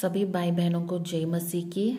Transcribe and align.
सभी 0.00 0.24
भाई 0.24 0.50
बहनों 0.50 0.80
को 0.86 0.98
जय 0.98 1.24
मसीह 1.24 1.64
की। 1.68 1.98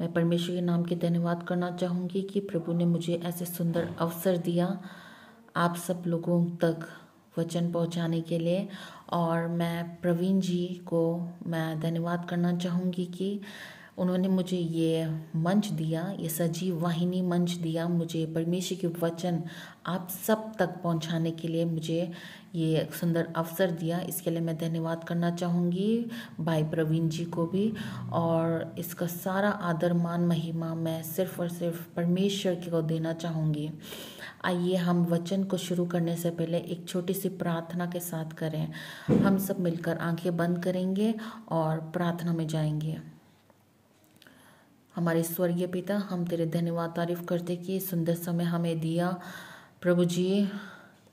मैं 0.00 0.12
परमेश्वर 0.12 0.54
के 0.54 0.60
नाम 0.60 0.84
के 0.84 0.96
धन्यवाद 0.96 1.42
करना 1.42 1.70
चाहूँगी 1.70 2.22
कि 2.22 2.40
प्रभु 2.40 2.72
ने 2.72 2.84
मुझे 2.84 3.14
ऐसे 3.24 3.44
सुंदर 3.44 3.88
अवसर 3.98 4.36
दिया 4.36 4.66
आप 5.56 5.76
सब 5.76 6.02
लोगों 6.06 6.44
तक 6.64 6.86
वचन 7.38 7.70
पहुँचाने 7.72 8.20
के 8.20 8.38
लिए। 8.38 8.68
और 9.12 9.48
मैं 9.48 10.00
प्रवीण 10.00 10.40
जी 10.40 10.66
को 10.86 11.02
मैं 11.46 11.80
धन्यवाद 11.80 12.26
करना 12.30 12.56
चाहूँगी 12.56 13.06
कि 13.06 13.40
उन्होंने 13.98 14.28
मुझे 14.28 14.56
ये 14.56 15.06
मंच 15.36 15.66
दिया, 15.66 16.14
ये 16.20 16.28
सजीव 16.28 16.80
वाहिनी 16.80 17.22
मंच 17.22 17.50
दिया, 17.50 17.88
मुझे 17.88 18.24
परमेश्वर 18.26 18.78
के 18.78 18.86
वचन 19.00 19.42
आप 19.86 20.08
सब 20.26 20.52
तक 20.58 20.80
पहुँचाने 20.82 21.30
के 21.30 21.48
लिए 21.48 21.64
मुझे 21.64 22.10
ये 22.54 22.88
सुंदर 23.00 23.28
अवसर 23.36 23.70
दिया। 23.70 24.00
इसके 24.00 24.30
लिए 24.30 24.40
मैं 24.40 24.56
धन्यवाद 24.58 25.04
करना 25.04 25.30
चाहूँगी 25.30 26.10
भाई 26.40 26.64
प्रवीण 26.64 27.08
जी 27.08 27.24
को 27.24 27.46
भी 27.46 27.72
और 28.12 28.74
इसका 28.78 29.06
सारा 29.06 29.50
आदर, 29.50 29.92
मान, 29.92 30.26
महिमा 30.26 30.74
मैं 30.74 31.02
सिर्फ़ 31.02 31.40
और 31.40 31.48
सिर्फ़ 31.48 31.82
परमेश्वर 31.96 32.54
को 32.54 32.82
देना 32.82 33.12
चाहूँगी। 33.12 33.70
आइए 34.44 34.76
हम 34.76 35.04
वचन 35.04 35.44
को 35.44 35.56
शुरू 35.56 35.86
करने 35.86 36.16
से 36.16 36.30
पहले 36.30 36.58
एक 36.58 36.88
छोटी 36.88 37.14
सी 37.14 37.28
प्रार्थना 37.28 37.86
के 37.86 38.00
साथ 38.00 38.32
करें। 38.32 38.72
हम 39.24 39.38
सब 39.38 39.60
मिलकर 39.60 39.98
आँखें 39.98 40.36
बंद 40.36 40.64
करेंगे 40.64 41.14
और 41.48 41.78
प्रार्थना 41.92 42.32
में 42.32 42.46
जाएँगे। 42.46 43.13
हमारे 44.96 45.22
स्वर्गीय 45.22 45.66
पिता 45.66 45.96
हम 46.10 46.24
तेरे 46.24 46.46
धन्यवाद 46.46 46.92
तारीफ़ 46.96 47.24
करते 47.24 47.56
कि 47.56 47.80
सुंदर 47.80 48.14
समय 48.14 48.44
हमें 48.44 48.78
दिया। 48.80 49.08
प्रभु 49.82 50.04
जी 50.04 50.48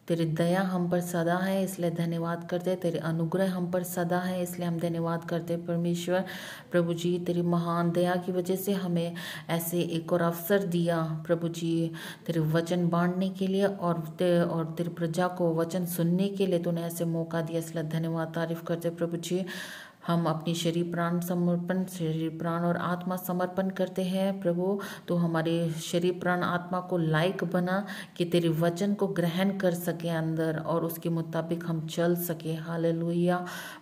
तेरी 0.07 0.25
दया 0.25 0.61
हम 0.61 0.89
पर 0.89 0.99
सदा 1.01 1.35
है 1.37 1.63
इसलिए 1.63 1.89
धन्यवाद 1.91 2.47
करते। 2.49 2.75
तेरे 2.75 2.99
अनुग्रह 2.99 3.51
हम 3.53 3.69
पर 3.71 3.83
सदा 3.83 4.19
है 4.19 4.41
इसलिए 4.43 4.67
हम 4.67 4.79
धन्यवाद 4.79 5.25
करते। 5.25 5.57
परमेश्वर 5.57 6.23
प्रभु 6.71 6.93
जी 6.93 7.17
तेरी 7.19 7.41
महान 7.41 7.91
दया 7.91 8.15
की 8.15 8.31
वजह 8.31 8.55
से 8.55 8.73
हमें 8.73 9.15
ऐसे 9.49 9.81
एक 9.81 10.13
और 10.13 10.21
अवसर 10.21 10.65
दिया। 10.67 11.01
प्रभु 11.27 11.49
जी 11.49 11.91
तेरे 12.27 12.39
वचन 12.39 12.87
बांटने 12.89 13.29
के 13.29 13.47
लिए 13.47 13.65
और 13.65 13.99
ते, 14.19 14.41
और 14.41 14.65
तेरे 14.77 14.89
प्रजा 14.89 15.27
को 15.27 15.53
वचन 15.55 15.85
सुनने 15.85 16.27
के 16.29 16.47
लिए 16.47 16.59
तूने 16.59 16.83
ऐसे 16.83 17.05
मौका 17.05 17.41
दिया 17.41 17.59
इसलिए 17.59 17.83
धन्यवाद 17.89 18.31
तारीफ़ 18.35 18.63
करते। 18.63 18.89
प्रभु 18.89 19.17
जी 19.17 19.45
हम 20.07 20.25
अपनी 20.25 20.53
शरीर 20.55 20.91
प्राण 20.91 21.19
समर्पण, 21.21 21.83
शरीर 21.87 22.37
प्राण 22.39 22.63
और 22.63 22.77
आत्मा 22.77 23.15
समर्पण 23.17 23.69
करते 23.69 24.03
हैं, 24.03 24.39
प्रभु 24.41 24.79
तो 25.07 25.15
हमारे 25.15 25.69
शरीर 25.81 26.17
प्राण 26.19 26.43
आत्मा 26.43 26.79
को 26.81 26.97
लायक 26.97 27.43
बना 27.43 27.85
कि 28.17 28.25
तेरे 28.25 28.49
वचन 28.57 28.93
को 28.93 29.07
ग्रहण 29.09 29.57
कर 29.57 29.73
सके 29.73 30.09
अंदर 30.11 30.57
और 30.57 30.85
उसके 30.85 31.09
मुताबिक 31.09 31.65
हम 31.65 31.85
चल 31.87 32.15
सके। 32.21 32.53
हाल 32.55 32.89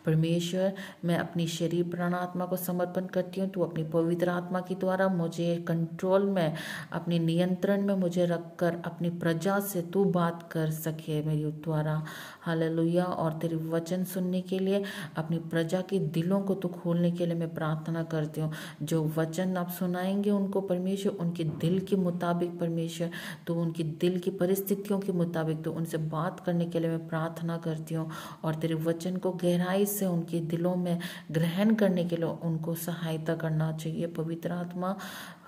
परमेश्वर, 0.05 0.73
मैं 1.05 1.17
अपनी 1.17 1.47
शरीर 1.49 1.83
प्राण 1.89 2.13
आत्मा 2.13 2.45
को 2.45 2.55
समर्पण 2.57 3.05
करती 3.07 3.41
हूँ 3.41 3.49
तो 3.49 3.61
अपनी 3.61 3.83
पवित्र 3.89 4.29
आत्मा 4.29 4.59
के 4.59 4.75
द्वारा 4.75 5.07
मुझे 5.09 5.55
कंट्रोल 5.67 6.25
में, 6.25 6.55
अपने 6.93 7.19
नियंत्रण 7.19 7.85
में 7.85 7.95
मुझे 7.95 8.25
रखकर, 8.25 8.81
अपनी 8.85 9.09
प्रजा 9.19 9.59
से 9.61 9.81
तू 9.83 10.03
बात 10.11 10.47
कर 10.51 10.71
सके 10.71 11.21
मेरे 11.23 11.51
द्वारा। 11.63 12.01
हाल 12.41 12.63
और 12.99 13.33
तेरे 13.33 13.55
वचन 13.69 14.03
सुनने 14.05 14.41
के 14.41 14.59
लिए 14.59 14.83
अपनी 15.17 15.37
प्रजा 15.49 15.81
की 15.81 15.99
दिलों 16.11 16.41
को 16.41 16.55
तो 16.55 16.67
खोलने 16.69 17.11
के 17.11 17.25
लिए 17.25 17.35
मैं 17.35 17.53
प्रार्थना 17.53 18.03
करती 18.03 18.41
हूँ। 18.41 18.51
जो 18.83 19.03
वचन 19.17 19.57
आप 19.57 19.69
सुनाएँगे 19.69 20.29
उनको 20.29 20.61
परमेश्वर, 20.61 21.13
उनके 21.13 21.43
दिल 21.43 21.79
के 21.79 21.95
मुताबिक 21.95 22.57
परमेश्वर 22.59 23.09
तो 23.47 23.55
उनकी 23.55 23.83
दिल 23.83 24.19
की 24.19 24.31
परिस्थितियों 24.31 24.99
के 24.99 25.11
मुताबिक 25.11 25.63
तो 25.63 25.71
उनसे 25.71 25.97
बात 26.09 26.39
करने 26.39 26.65
के 26.65 26.79
लिए 26.79 26.89
मैं 26.89 27.07
प्रार्थना 27.07 27.57
करती 27.57 27.95
हूँ। 27.95 28.09
और 28.43 28.55
तेरे 28.55 28.75
वचन 28.75 29.17
को 29.17 29.31
गहराई 29.33 29.85
से 29.85 30.05
उनके 30.05 30.39
दिलों 30.41 30.75
में 30.75 30.99
ग्रहण 31.31 31.73
करने 31.75 32.05
के 32.05 32.15
लिए 32.15 32.29
उनको 32.43 32.75
सहायता 32.75 33.35
करना 33.35 33.71
चाहिए। 33.71 34.07
पवित्र 34.07 34.51
आत्मा 34.51 34.95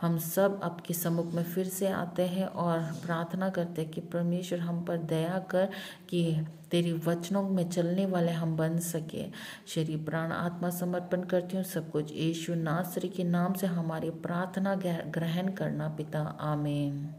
हम 0.02 0.18
सब 0.18 0.60
आपके 0.64 0.94
सम्मुख 0.94 1.34
में 1.34 1.44
फिर 1.44 1.68
से 1.68 1.88
आते 1.88 2.24
हैं 2.28 2.46
और 2.46 2.80
प्रार्थना 2.80 3.50
करते 3.50 3.82
हैं 3.82 3.92
कि 3.92 4.02
परमेश्वर 4.02 4.60
हम 4.60 4.84
पर 4.86 4.98
दया 4.98 5.40
कर 5.40 5.70
कि 6.10 6.46
तेरी 6.72 6.94
वचनों 6.94 7.44
में 7.50 7.70
चलने 7.70 8.06
वाले 8.06 8.32
हम 8.32 8.58
बन 8.58 8.80
सके। 8.80 9.26
शरीर, 9.68 10.04
प्राण, 10.04 10.32
आत्मा 10.32 10.70
समर्पण 10.70 11.24
करती 11.24 11.58
हूँ, 11.58 11.64
सब 11.64 11.92
कुछ 11.92 12.14
यीशु 12.14 12.56
नासरी 12.56 13.10
के 13.10 13.24
नाम 13.24 13.54
से 13.54 13.68
हमारी 13.68 14.10
प्रार्थना 14.10 14.76
ग्रहण 14.86 15.52
करना 15.52 15.90
पिता। 15.90 16.22
आमीन। 16.42 17.10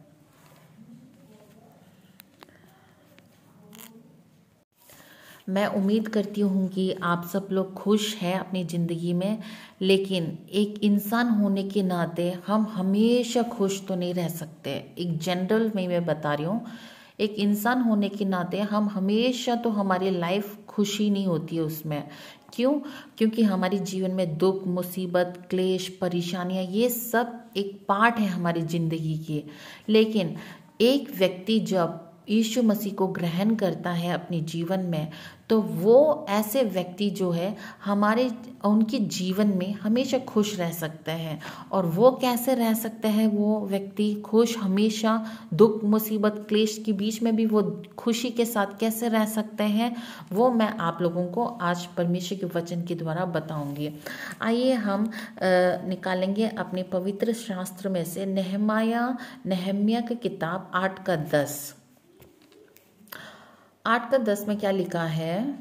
मैं 5.49 5.67
उम्मीद 5.67 6.09
करती 6.09 6.41
हूँ 6.41 6.69
कि 6.69 6.91
आप 7.03 7.25
सब 7.33 7.49
लोग 7.53 7.73
खुश 7.75 8.15
हैं 8.17 8.39
अपनी 8.39 8.65
ज़िंदगी 8.65 9.13
में, 9.13 9.39
लेकिन 9.81 10.39
एक 10.53 10.79
इंसान 10.85 11.29
होने 11.31 11.63
के 11.63 11.83
नाते 11.83 12.31
हम 12.47 12.67
हमेशा 12.73 13.43
खुश 13.43 13.81
तो 13.87 13.95
नहीं 13.95 14.15
रह 14.15 14.29
सकते। 14.29 14.71
एक 14.99 15.19
जनरल 15.19 15.71
में 15.77 15.87
मैं 15.89 16.05
बता 16.07 16.35
रही 16.35 16.47
हूँ, 16.47 16.65
एक 17.21 17.35
इंसान 17.39 17.81
होने 17.81 18.09
के 18.09 18.25
नाते 18.25 18.61
हम 18.61 18.89
हमेशा 18.89 19.55
तो 19.55 19.71
हमारी 19.71 20.11
लाइफ 20.11 20.57
खुशी 20.69 21.11
नहीं 21.11 21.27
होती 21.27 21.57
है 21.57 21.63
उसमें। 21.63 22.03
क्यों? 22.55 22.73
क्योंकि 23.19 23.43
हमारे 23.43 23.79
जीवन 23.79 24.11
में 24.11 24.37
दुख, 24.39 24.67
मुसीबत, 24.67 25.47
क्लेश, 25.51 25.89
परेशानियाँ, 26.01 26.65
ये 26.65 26.89
सब 26.89 27.39
एक 27.57 27.85
पार्ट 27.89 28.19
है 28.19 28.27
हमारी 28.27 28.63
ज़िंदगी 28.63 29.17
की। 29.19 29.43
लेकिन 29.89 30.35
एक 30.81 31.11
व्यक्ति 31.19 31.59
जब 31.61 32.01
यीशु 32.29 32.63
मसीह 32.63 32.93
को 32.93 33.07
ग्रहण 33.09 33.55
करता 33.55 33.91
है 33.91 34.13
अपने 34.15 34.41
जीवन 34.41 34.81
में 34.81 35.09
तो 35.51 35.61
वो 35.61 36.27
ऐसे 36.29 36.63
व्यक्ति 36.63 37.09
जो 37.11 37.31
है, 37.31 37.57
हमारे, 37.85 38.31
उनके 38.65 38.99
जीवन 38.99 39.47
में 39.47 39.75
हमेशा 39.75 40.19
खुश 40.19 40.59
रह 40.59 40.71
सकते 40.71 41.13
हैं। 41.13 41.41
और 41.73 41.87
वो 41.87 42.11
कैसे 42.13 42.55
रह 42.55 42.73
सकते 42.75 43.09
हैं? 43.09 43.27
वो 43.27 43.67
व्यक्ति 43.67 44.15
खुश, 44.15 44.57
हमेशा 44.59 45.27
दुख, 45.55 45.85
मुसीबत, 45.85 46.45
क्लेश 46.49 46.83
के 46.87 46.93
बीच 46.93 47.23
में 47.23 47.37
भी 47.37 47.47
वो 47.47 47.83
खुशी 47.99 48.31
के 48.31 48.45
साथ 48.45 48.79
कैसे 48.81 49.09
रह 49.09 49.27
सकते 49.27 49.65
हैं, 49.65 49.95
वो 50.33 50.51
मैं 50.51 50.69
आप 50.69 50.99
लोगों 51.03 51.27
को 51.27 51.45
आज 51.63 51.87
परमेश्वर 51.87 52.39
के 52.39 52.59
वचन 52.59 52.83
के 52.83 52.95
द्वारा 52.95 53.25
बताऊँगी। 53.25 53.93
आइए 54.43 54.73
हम 54.73 55.11
निकालेंगे 55.43 56.49
अपने 56.49 56.83
पवित्र 56.83 57.33
शास्त्र 57.33 57.89
में 57.89 58.05
से 58.05 58.27
नहमाया 58.27 59.17
नहमिया 59.47 60.01
की 60.01 60.15
किताब 60.15 60.71
आठ 60.75 61.05
का 61.05 61.17
दस। 61.17 61.82
आठ 63.85 64.11
का 64.11 64.19
दस 64.19 64.45
में 64.49 64.59
क्या 64.59 64.71
लिखा 64.71 65.03
है? 65.03 65.59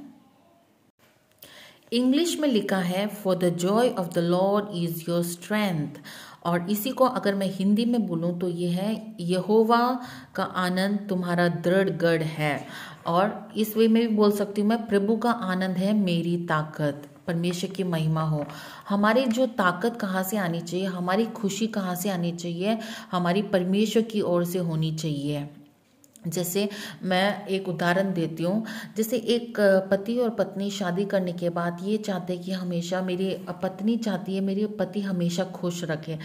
इंग्लिश 1.91 2.37
में 2.39 2.47
लिखा 2.47 2.77
है 2.77 3.05
for 3.07 3.37
the 3.37 3.49
joy 3.55 3.89
of 3.89 4.07
the 4.07 4.19
Lord 4.19 4.65
is 4.75 5.03
your 5.09 5.23
strength 5.23 5.99
और 6.45 6.69
इसी 6.69 6.89
को 6.89 7.05
अगर 7.05 7.35
मैं 7.35 7.47
हिंदी 7.47 7.85
में 7.85 8.05
बोलूँ 8.07 8.39
तो 8.39 8.47
ये 8.47 8.69
है, 8.69 9.15
यहोवा 9.19 9.99
का 10.35 10.43
आनंद 10.43 11.05
तुम्हारा 11.09 11.47
दृढ़ 11.47 11.89
गढ़ 11.89 12.23
है। 12.23 12.67
और 13.07 13.49
इस 13.57 13.75
वे 13.77 13.87
में 13.87 14.07
भी 14.07 14.15
बोल 14.15 14.31
सकती 14.31 14.61
हूँ 14.61 14.69
मैं, 14.69 14.85
प्रभु 14.87 15.15
का 15.17 15.31
आनंद 15.31 15.77
है 15.77 15.93
मेरी 15.93 16.37
ताकत, 16.45 17.07
परमेश्वर 17.27 17.69
की 17.69 17.83
महिमा 17.83 18.21
हो। 18.21 18.45
हमारी 18.89 19.25
जो 19.25 19.45
ताकत 19.45 19.97
कहाँ 20.01 20.23
से 20.23 20.37
आनी 20.37 20.61
चाहिए, 20.61 20.85
हमारी 20.85 21.25
खुशी 21.25 21.67
कहाँ 21.67 21.95
से 21.95 22.09
आनी 22.09 22.31
चाहिए, 22.31 22.77
हमारी 23.11 23.41
परमेश्वर 23.41 24.03
की 24.03 24.21
ओर 24.21 24.45
से 24.45 24.59
होनी 24.59 24.91
चाहिए। 24.95 25.49
जैसे 26.27 26.67
मैं 27.03 27.45
एक 27.47 27.67
उदाहरण 27.69 28.11
देती 28.13 28.43
हूँ। 28.43 28.65
जैसे 28.97 29.17
एक 29.35 29.59
पति 29.91 30.17
और 30.17 30.29
पत्नी 30.29 30.69
शादी 30.71 31.05
करने 31.05 31.33
के 31.33 31.49
बाद 31.49 31.77
ये 31.83 31.97
चाहते 31.97 32.33
हैं 32.33 32.43
कि 32.43 32.51
हमेशा 32.51 33.01
मेरी 33.01 33.29
पत्नी 33.63 33.95
चाहती 33.97 34.35
है 34.35 34.41
मेरी 34.41 34.65
पति 34.79 35.01
हमेशा 35.01 35.43
खुश 35.51 35.83
रखे। 35.83 36.17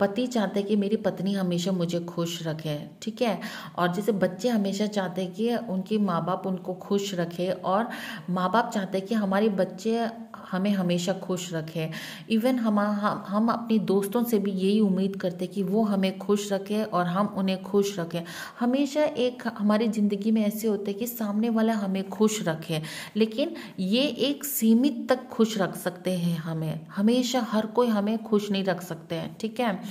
पति 0.00 0.26
चाहते 0.26 0.60
हैं 0.60 0.68
कि 0.68 0.76
मेरी 0.76 0.96
पत्नी 0.96 1.34
हमेशा 1.34 1.72
मुझे 1.72 2.00
खुश 2.00 2.46
रखे, 2.46 2.78
ठीक 3.02 3.22
है? 3.22 3.38
और 3.78 3.92
जैसे 3.94 4.12
बच्चे 4.12 4.48
हमेशा 4.48 4.86
चाहते 4.88 5.22
हैं 5.22 5.32
कि 5.32 5.54
उनके 5.72 5.98
माँ 5.98 6.24
बाप 6.24 6.46
उनको 6.46 6.74
खुश 6.74 7.14
रखे 7.14 7.50
और 7.50 7.88
माँ 8.30 8.50
बाप 8.52 8.70
चाहते 8.74 8.98
हैं 8.98 9.06
कि 9.06 9.14
हमारे 9.14 9.48
बच्चे 9.50 10.08
हमें 10.50 10.70
हमेशा 10.70 11.12
खुश 11.12 11.52
रखे। 11.54 11.88
इवन 12.30 12.58
हम 12.58 12.78
हम 12.78 13.48
अपने 13.48 13.78
दोस्तों 13.84 14.22
से 14.24 14.38
भी 14.38 14.50
यही 14.50 14.80
उम्मीद 14.80 15.16
करते 15.16 15.46
कि 15.46 15.62
वो 15.62 15.82
हमें 15.84 16.18
खुश 16.18 16.52
रखे 16.52 16.82
और 16.84 17.06
हम 17.06 17.34
उन्हें 17.38 17.62
खुश 17.62 17.98
रखें। 17.98 18.22
हमेशा 18.60 19.04
एक 19.04 19.43
हमारी 19.50 19.88
ज़िंदगी 19.88 20.30
में 20.30 20.42
ऐसे 20.42 20.68
होते 20.68 20.90
हैं 20.90 21.00
कि 21.00 21.06
सामने 21.06 21.48
वाला 21.50 21.72
हमें 21.72 22.08
खुश 22.08 22.42
रखे, 22.42 22.82
लेकिन 23.16 23.54
ये 23.78 24.02
एक 24.02 24.44
सीमित 24.44 25.06
तक 25.08 25.28
खुश 25.28 25.58
रख 25.58 25.76
सकते 25.76 26.10
हैं 26.10 26.38
हमें, 26.38 26.86
हमेशा 26.86 27.40
हर 27.40 27.66
कोई 27.66 27.86
हमें 27.86 28.18
खुश 28.18 28.50
नहीं 28.50 28.64
रख 28.64 28.82
सकते 28.82 29.14
हैं, 29.14 29.36
ठीक 29.40 29.60
है? 29.60 29.82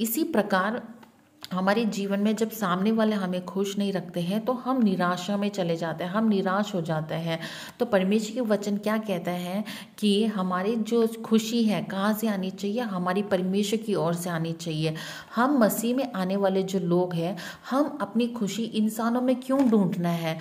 इसी 0.00 0.24
प्रकार 0.24 0.82
हमारे 1.52 1.84
जीवन 1.84 2.20
में 2.20 2.34
जब 2.36 2.50
सामने 2.50 2.92
वाले 2.92 3.16
हमें 3.16 3.44
खुश 3.44 3.76
नहीं 3.78 3.92
रखते 3.92 4.20
हैं 4.20 4.44
तो 4.44 4.52
हम 4.52 4.82
निराशा 4.82 5.36
में 5.36 5.48
चले 5.48 5.76
जाते 5.76 6.04
हैं, 6.04 6.10
हम 6.10 6.28
निराश 6.28 6.74
हो 6.74 6.80
जाते 6.80 7.14
हैं। 7.14 7.38
तो 7.78 7.86
परमेश्वर 7.86 8.34
के 8.34 8.40
वचन 8.40 8.76
क्या 8.76 8.96
कहते 8.98 9.30
हैं 9.30 9.64
कि 9.98 10.24
हमारी 10.26 10.76
जो 10.76 11.06
खुशी 11.24 11.62
है, 11.64 11.82
कहाँ 11.82 12.12
से 12.14 12.28
आनी 12.28 12.50
चाहिए? 12.50 12.80
हमारी 12.80 13.22
परमेश्वर 13.22 13.78
की 13.78 13.94
ओर 13.94 14.14
से 14.14 14.30
आनी 14.30 14.52
चाहिए। 14.52 14.94
हम 15.36 15.58
मसीह 15.58 15.96
में 15.96 16.12
आने 16.12 16.36
वाले 16.36 16.62
जो 16.62 16.78
लोग 16.78 17.14
हैं, 17.14 17.36
हम 17.70 17.98
अपनी 18.00 18.26
खुशी 18.28 18.64
इंसानों 18.64 19.20
में 19.20 19.34
क्यों 19.36 19.70
ढूंढना 19.70 20.08
है? 20.08 20.38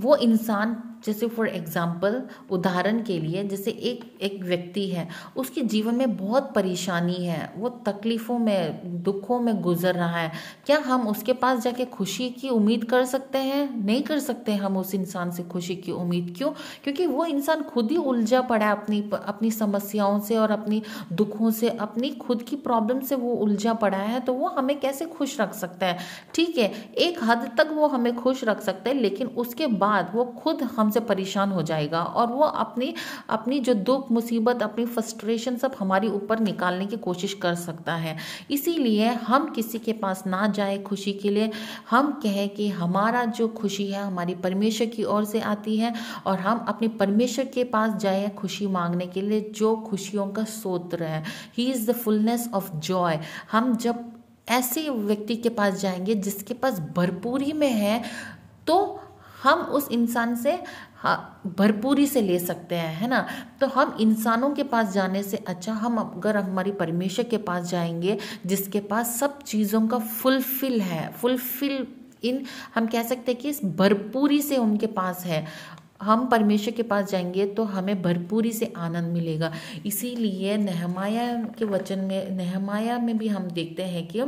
वो 0.00 0.16
इंसान 0.16 0.74
जैसे 1.04 1.26
फॉर 1.26 1.48
एग्ज़ाम्पल 1.48 2.22
उदाहरण 2.50 3.02
के 3.02 3.18
लिए 3.18 3.44
जैसे 3.44 3.70
एक 3.70 4.04
एक 4.22 4.42
व्यक्ति 4.44 4.86
है, 4.88 5.08
उसके 5.36 5.62
जीवन 5.64 5.94
में 5.94 6.16
बहुत 6.16 6.52
परेशानी 6.54 7.24
है, 7.26 7.52
वो 7.56 7.68
तकलीफ़ों 7.86 8.38
में, 8.38 9.02
दुखों 9.02 9.38
में 9.40 9.60
गुजर 9.62 9.94
रहा 9.94 10.18
है। 10.18 10.32
क्या 10.66 10.78
हम 10.78 11.06
उसके 11.08 11.32
पास 11.34 11.62
जाके 11.62 11.84
खुशी 11.86 12.28
की 12.30 12.48
उम्मीद 12.48 12.84
कर 12.84 13.04
सकते 13.04 13.38
हैं? 13.38 13.84
नहीं 13.84 14.02
कर 14.02 14.18
सकते 14.18 14.54
हम 14.54 14.76
उस 14.76 14.94
इंसान 14.94 15.30
से 15.30 15.42
खुशी 15.44 15.76
की 15.76 15.92
उम्मीद 15.92 16.34
क्यों? 16.36 16.50
क्योंकि 16.84 17.06
वो 17.06 17.24
इंसान 17.26 17.62
खुद 17.64 17.90
ही 17.90 17.96
उलझा 17.96 18.40
पड़ा 18.42 18.66
है 18.66 18.72
अपनी 18.72 19.00
अपनी 19.14 19.50
समस्याओं 19.50 20.18
से 20.20 20.36
और 20.36 20.50
अपनी 20.50 20.82
दुखों 21.12 21.50
से, 21.50 21.68
अपनी 21.70 22.10
खुद 22.16 22.42
की 22.42 22.56
प्रॉब्लम 22.58 23.00
से 23.00 23.14
वो 23.14 23.32
उलझा 23.34 23.74
पड़ा 23.74 23.98
है 23.98 24.20
तो 24.20 24.32
वो 24.34 24.48
हमें 24.48 24.78
कैसे 24.80 25.04
खुश 25.06 25.40
रख 25.40 25.54
सकता 25.54 25.86
है? 25.86 25.98
ठीक 26.34 26.58
है, 26.58 26.70
एक 26.98 27.18
हद 27.22 27.50
तक 27.58 27.68
वो 27.72 27.86
हमें 27.88 28.14
खुश 28.16 28.44
रख 28.44 28.60
सकते 28.60 28.90
हैं, 28.90 28.96
लेकिन 28.96 29.26
उसके 29.26 29.66
बाद 29.66 30.10
वो 30.14 30.24
खुद 30.38 30.62
हमसे 30.94 31.06
परेशान 31.06 31.50
हो 31.50 31.62
जाएगा 31.62 32.02
और 32.02 32.26
वो 32.26 32.44
अपनी 32.44 32.94
अपनी 33.30 33.58
जो 33.60 33.74
दुख, 33.74 34.10
मुसीबत, 34.10 34.62
अपनी 34.62 34.84
फ्रस्ट्रेशन 34.86 35.56
सब 35.56 35.74
हमारी 35.78 36.08
ऊपर 36.08 36.40
निकालने 36.40 36.86
की 36.86 36.96
कोशिश 36.96 37.34
कर 37.34 37.54
सकता 37.54 37.94
है। 37.94 38.16
इसीलिए 38.50 39.08
हम 39.26 39.50
किसी 39.50 39.78
के 39.78 39.92
पास 39.92 40.22
ना 40.26 40.46
जाए 40.46 40.78
खुशी 40.78 41.12
के 41.12 41.30
लिए। 41.30 41.50
हम 41.90 42.12
कहें 42.22 42.48
कि 42.48 42.68
हमारा 42.68 43.24
जो 43.24 43.48
खुशी 43.48 43.90
है 43.90 44.02
हमारी 44.04 44.34
परमेश्वर 44.34 44.86
की 44.86 45.04
ओर 45.04 45.24
से 45.24 45.40
आती 45.40 45.76
है 45.76 45.94
और 46.26 46.38
हम 46.38 46.64
अपने 46.68 46.88
परमेश्वर 46.88 47.44
के 47.44 47.64
पास 47.64 47.96
जाए 48.00 48.28
खुशी 48.28 48.66
मांगने 48.66 49.06
के 49.06 49.20
लिए 49.20 49.40
जो 49.54 49.76
खुशियों 49.76 50.26
का 50.28 50.44
सोत्र 50.44 51.02
है 51.02 51.24
he 51.58 51.64
is 51.72 51.90
the 51.90 51.94
fullness 51.94 52.48
of 52.54 52.74
joy 52.76 53.18
हम 53.52 53.76
जब 53.76 54.04
ऐसे 54.48 54.88
व्यक्ति 54.90 55.36
के 55.36 55.48
पास 55.48 55.80
जाएँगे 55.80 56.14
जिसके 56.14 56.54
पास 56.54 56.80
भरपूरी 56.96 57.52
में 57.52 57.70
है 57.70 58.02
तो 58.66 59.00
हम 59.44 59.60
उस 59.70 59.88
इंसान 59.92 60.34
से 60.36 60.58
भरपूरी 61.48 62.06
से 62.06 62.20
ले 62.22 62.38
सकते 62.38 62.74
हैं, 62.74 62.94
है 62.96 63.08
ना? 63.08 63.26
तो 63.60 63.66
हम 63.66 63.96
इंसानों 64.00 64.50
के 64.50 64.62
पास 64.64 64.92
जाने 64.92 65.22
से 65.22 65.36
अच्छा 65.36 65.72
हम 65.74 65.98
अगर 65.98 66.36
हमारी 66.36 66.70
परमेश्वर 66.72 67.24
के 67.24 67.36
पास 67.38 67.68
जाएँगे, 67.70 68.18
जिसके 68.46 68.80
पास 68.82 69.18
सब 69.20 69.42
चीज़ों 69.42 69.86
का 69.88 69.98
फुलफिल 69.98 70.80
है 70.80 71.08
फुलफिल 71.12 71.86
इन 72.24 72.44
हम 72.74 72.86
कह 72.86 73.02
सकते 73.02 73.32
हैं 73.32 73.40
कि 73.40 73.48
इस 73.48 73.64
भरपूरी 73.76 74.40
से 74.42 74.56
उनके 74.56 74.86
पास 74.88 75.24
है। 75.26 75.46
हम 76.02 76.26
परमेश्वर 76.28 76.72
के 76.74 76.82
पास 76.82 77.10
जाएँगे 77.10 77.44
तो 77.46 77.64
हमें 77.64 78.00
भरपूरी 78.02 78.52
से 78.52 78.72
आनंद 78.76 79.12
मिलेगा। 79.12 79.52
इसीलिए 79.86 80.56
नहमाया 80.56 81.26
के 81.58 81.64
वचन 81.64 81.98
में, 81.98 82.30
नहमाया 82.36 82.98
में 82.98 83.16
भी 83.18 83.28
हम 83.28 83.46
देखते 83.50 83.82
हैं 83.82 84.06
कि 84.08 84.20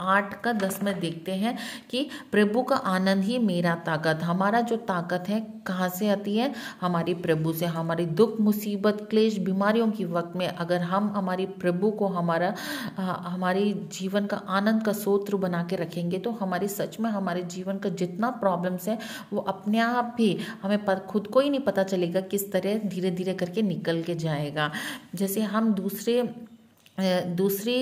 आठ 0.00 0.40
का 0.42 0.52
दस 0.52 0.78
में 0.82 0.98
देखते 1.00 1.32
हैं 1.32 1.56
कि 1.90 2.08
प्रभु 2.32 2.62
का 2.62 2.76
आनंद 2.76 3.24
ही 3.24 3.38
मेरा 3.38 3.74
ताकत। 3.86 4.20
हमारा 4.22 4.60
जो 4.60 4.76
ताकत 4.88 5.24
है, 5.28 5.40
कहाँ 5.66 5.88
से 5.88 6.08
आती 6.08 6.36
है? 6.36 6.52
हमारी 6.80 7.14
प्रभु 7.16 7.52
से। 7.52 7.66
हमारी 7.68 8.06
दुख, 8.06 8.38
मुसीबत, 8.40 9.06
क्लेश, 9.10 9.38
बीमारियों 9.38 9.90
की 9.90 10.04
वक्त 10.06 10.36
में 10.36 10.46
अगर 10.48 10.80
हम 10.82 11.08
हमारी 11.16 11.46
प्रभु 11.60 11.90
को 11.90 12.06
हमारा 12.08 12.54
हमारे 12.98 13.72
जीवन 13.92 14.26
का 14.26 14.36
आनंद 14.48 14.84
का 14.84 14.92
सूत्र 14.94 15.36
बना 15.36 15.62
के 15.62 15.76
रखेंगे 15.76 16.18
तो 16.18 16.30
हमारी 16.30 16.68
सच 16.68 16.98
में 17.00 17.10
हमारे 17.10 17.42
जीवन 17.46 17.78
का 17.78 17.88
जितना 17.90 18.30
प्रॉब्लम्स 18.40 18.88
है, 18.88 18.98
वो 19.32 19.40
अपने 19.40 19.78
आप 19.78 20.14
भी 20.16 20.36
हमें 20.62 20.84
पर, 20.84 20.98
खुद 21.00 21.26
को 21.26 21.40
ही 21.40 21.50
नहीं 21.50 21.60
पता 21.60 21.82
चलेगा 21.84 22.20
किस 22.22 22.50
तरह 22.52 22.78
धीरे 22.88 23.10
धीरे 23.10 23.34
करके 23.34 23.62
निकल 23.62 24.02
के 24.02 24.14
जाएगा। 24.16 24.70
जैसे 25.14 25.40
हम 25.42 25.72
दूसरे 25.74 26.22
दूसरी 27.00 27.74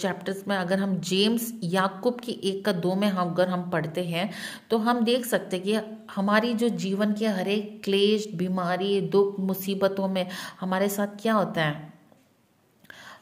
चैप्टर्स 0.00 0.44
में 0.48 0.56
अगर 0.56 0.78
हम 0.78 0.96
जेम्स 1.00 1.52
याकूब 1.64 2.20
की 2.20 2.32
एक 2.44 2.64
का 2.64 2.72
दो 2.72 2.94
में 2.94 3.08
हम, 3.08 3.30
अगर 3.30 3.48
हम 3.48 3.70
पढ़ते 3.70 4.04
हैं 4.04 4.30
तो 4.70 4.78
हम 4.78 5.04
देख 5.04 5.26
सकते 5.26 5.56
हैं 5.56 5.64
कि 5.64 6.04
हमारी 6.14 6.54
जो 6.54 6.68
जीवन 6.68 7.12
के 7.12 7.26
हर 7.28 7.48
एक 7.48 7.82
क्लेश, 7.84 8.28
बीमारी, 8.34 9.00
दुख, 9.00 9.40
मुसीबतों 9.40 10.08
में 10.08 10.26
हमारे 10.60 10.88
साथ 10.88 11.20
क्या 11.22 11.34
होता 11.34 11.62
है? 11.62 11.93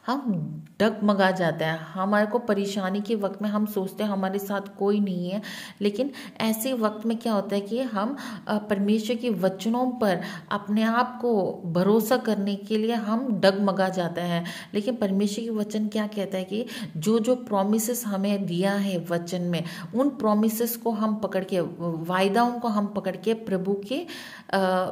हम 0.07 0.31
डगमगा 0.79 1.29
जाते 1.31 1.65
हैं। 1.65 1.77
हमारे 1.79 2.25
को 2.27 2.39
परेशानी 2.39 3.01
के 3.01 3.15
वक्त 3.15 3.41
में 3.41 3.49
हम 3.49 3.65
सोचते 3.65 4.03
हैं 4.03 4.09
हमारे 4.11 4.39
साथ 4.39 4.67
कोई 4.79 4.99
नहीं 4.99 5.29
है। 5.29 5.41
लेकिन 5.81 6.11
ऐसे 6.41 6.73
वक्त 6.73 7.05
में 7.05 7.15
क्या 7.17 7.33
होता 7.33 7.55
है 7.55 7.61
कि 7.61 7.81
हम 7.81 8.15
परमेश्वर 8.49 9.15
के 9.15 9.29
वचनों 9.29 9.85
पर 9.99 10.21
अपने 10.51 10.83
आप 10.83 11.17
को 11.21 11.61
भरोसा 11.65 12.17
करने 12.17 12.55
के 12.55 12.77
लिए 12.77 12.93
हम 12.93 13.27
डगमगा 13.41 13.89
जाते 13.89 14.21
हैं। 14.21 14.45
लेकिन 14.73 14.95
परमेश्वर 14.95 15.43
के 15.43 15.49
वचन 15.49 15.87
क्या 15.87 16.07
कहता 16.07 16.37
है 16.37 16.43
कि 16.43 16.65
जो 16.97 17.19
जो 17.19 17.35
प्रोमिस 17.35 18.05
हमें 18.05 18.45
दिया 18.45 18.73
है 18.73 18.97
वचन 19.09 19.41
में 19.41 19.63
उन 19.95 20.09
प्रोमिस 20.09 20.75
को 20.77 20.91
हम 20.91 21.15
पकड़ 21.15 21.43
के 21.43 21.61
वायदाओं 22.09 22.59
को 22.59 22.67
हम 22.67 22.87
पकड़ 22.87 23.15
के 23.15 23.33
प्रभु 23.33 23.73
के 23.87 24.05
आ, 24.53 24.91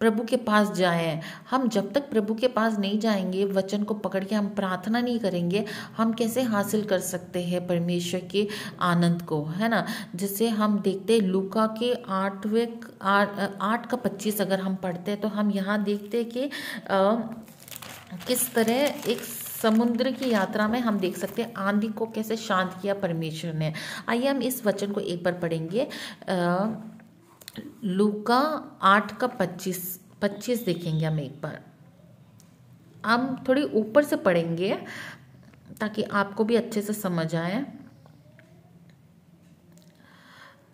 प्रभु 0.00 0.24
के 0.24 0.36
पास 0.36 0.70
जाए। 0.72 1.20
हम 1.50 1.68
जब 1.68 1.92
तक 1.92 2.08
प्रभु 2.10 2.34
के 2.34 2.48
पास 2.48 2.78
नहीं 2.78 2.98
जाएँगे 3.00 3.44
वचन 3.46 3.82
को 3.84 3.94
पकड़ 3.94 4.22
के 4.24 4.34
हम 4.34 4.46
प्रार्थना 4.48 5.00
नहीं 5.00 5.18
करेंगे 5.18 5.64
हम 5.96 6.12
कैसे 6.12 6.42
हासिल 6.42 6.84
कर 6.84 6.98
सकते 6.98 7.42
हैं 7.44 7.66
परमेश्वर 7.66 8.20
के 8.30 8.46
आनंद 8.80 9.22
को 9.22 9.42
है 9.46 9.68
ना? 9.68 9.84
जैसे 10.14 10.48
हम 10.48 10.78
देखते 10.80 11.12
हैं 11.12 11.20
लुका 11.20 11.66
के 11.78 11.92
आठवें 12.08 12.66
आठ 13.02 13.86
का 13.90 13.96
पच्चीस 13.96 14.40
अगर 14.40 14.60
हम 14.60 14.74
पढ़ते 14.76 15.10
हैं 15.10 15.20
तो 15.20 15.28
हम 15.28 15.50
यहाँ 15.50 15.82
देखते 15.84 16.18
हैं 16.18 16.28
कि 16.28 16.44
आ, 16.44 17.14
किस 18.26 18.52
तरह 18.54 19.10
एक 19.10 19.22
समुद्र 19.62 20.10
की 20.10 20.30
यात्रा 20.30 20.68
में 20.68 20.78
हम 20.80 20.98
देख 20.98 21.16
सकते 21.18 21.42
हैं 21.42 21.52
आंधी 21.56 21.88
को 21.88 22.06
कैसे 22.06 22.36
शांत 22.36 22.74
किया 22.82 22.94
परमेश्वर 22.94 23.52
ने। 23.54 23.72
आइए 24.08 24.26
हम 24.26 24.42
इस 24.42 24.64
वचन 24.66 24.92
को 24.92 25.00
एक 25.00 25.22
बार 25.24 25.34
पढ़ेंगे। 25.34 25.86
आ, 26.28 26.66
लूका 27.84 28.38
आठ 28.82 29.16
का 29.18 29.26
पच्चीस 29.26 29.98
पच्चीस 30.22 30.64
देखेंगे 30.64 31.04
हम 31.06 31.18
एक 31.20 31.40
बार। 31.42 31.60
हम 33.04 33.36
थोड़ी 33.48 33.62
ऊपर 33.64 34.04
से 34.04 34.16
पढ़ेंगे 34.18 34.74
ताकि 35.80 36.02
आपको 36.02 36.44
भी 36.44 36.56
अच्छे 36.56 36.82
से 36.82 36.92
समझ 36.92 37.34
आए। 37.36 37.64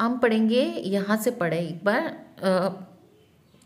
हम 0.00 0.18
पढ़ेंगे, 0.18 0.62
यहाँ 0.62 1.16
से 1.16 1.30
पढ़े 1.32 1.58
एक 1.58 1.84
बार 1.84 2.08